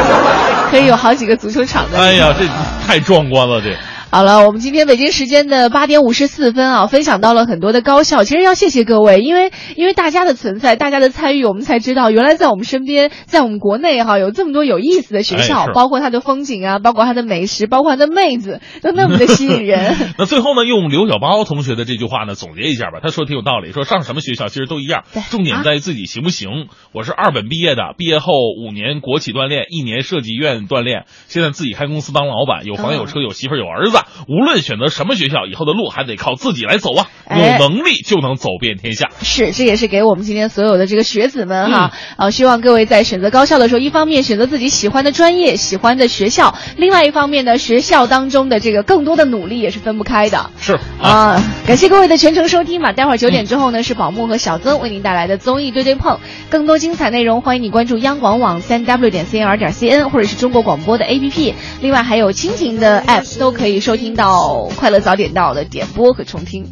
[0.70, 1.98] 可以有好几个足球场的。
[1.98, 2.46] 哎呀，这
[2.86, 3.74] 太壮观了，这。
[4.14, 8.24] 好了，我们今天北京时间的八点五十四分啊，分享到了很多的高校。
[8.24, 19.96] 其实要谢谢各位，因为因为大家的存在，大家的参与，我们才知道原来在我们身边，在我们国内哈、有这么多有意思的学校，哎包括它的风景啊，包括它的美食，包括它的妹子，都那么的吸引人。
[20.18, 22.98] 那最后呢，用刘小包同学的这句话呢总结一下吧。
[23.02, 26.50] 他说挺有道理，说上什么学校其实都一样，重点在于自己行不行。
[26.92, 34.01] 我是二本毕业的，毕业后五年国企锻炼，一年设计院锻炼，现在自己开公司当老板，有房有车有媳妇儿有儿子。
[34.28, 37.06] 无论选择什么学校，以后的路还得靠自己来走啊！
[37.30, 39.08] 有哎能力就能走遍天下。
[39.22, 50.50] 是，这也是给我们今天所有的这个学子们哈，嗯呃，希望各位在选择高校的时候，一方面选择自己喜欢的专业、喜欢的学校，另外一方面呢，学校当中的这个更多的努力也是分不开的。
[50.60, 52.92] 是啊，啊，感谢各位的全程收听吧。
[52.92, 56.18] 待会儿九点之后呢，是宝木和小曾为您带来的综艺对对碰，
[56.50, 63.91] 更多精彩内容欢迎你关注央广网三 w 点 cnr 点 cn 或者是中国广播的 APP，另外还有蜻蜓的 app 都可以收。
[63.92, 66.64] 收听到《快乐早点到》的点播和重听。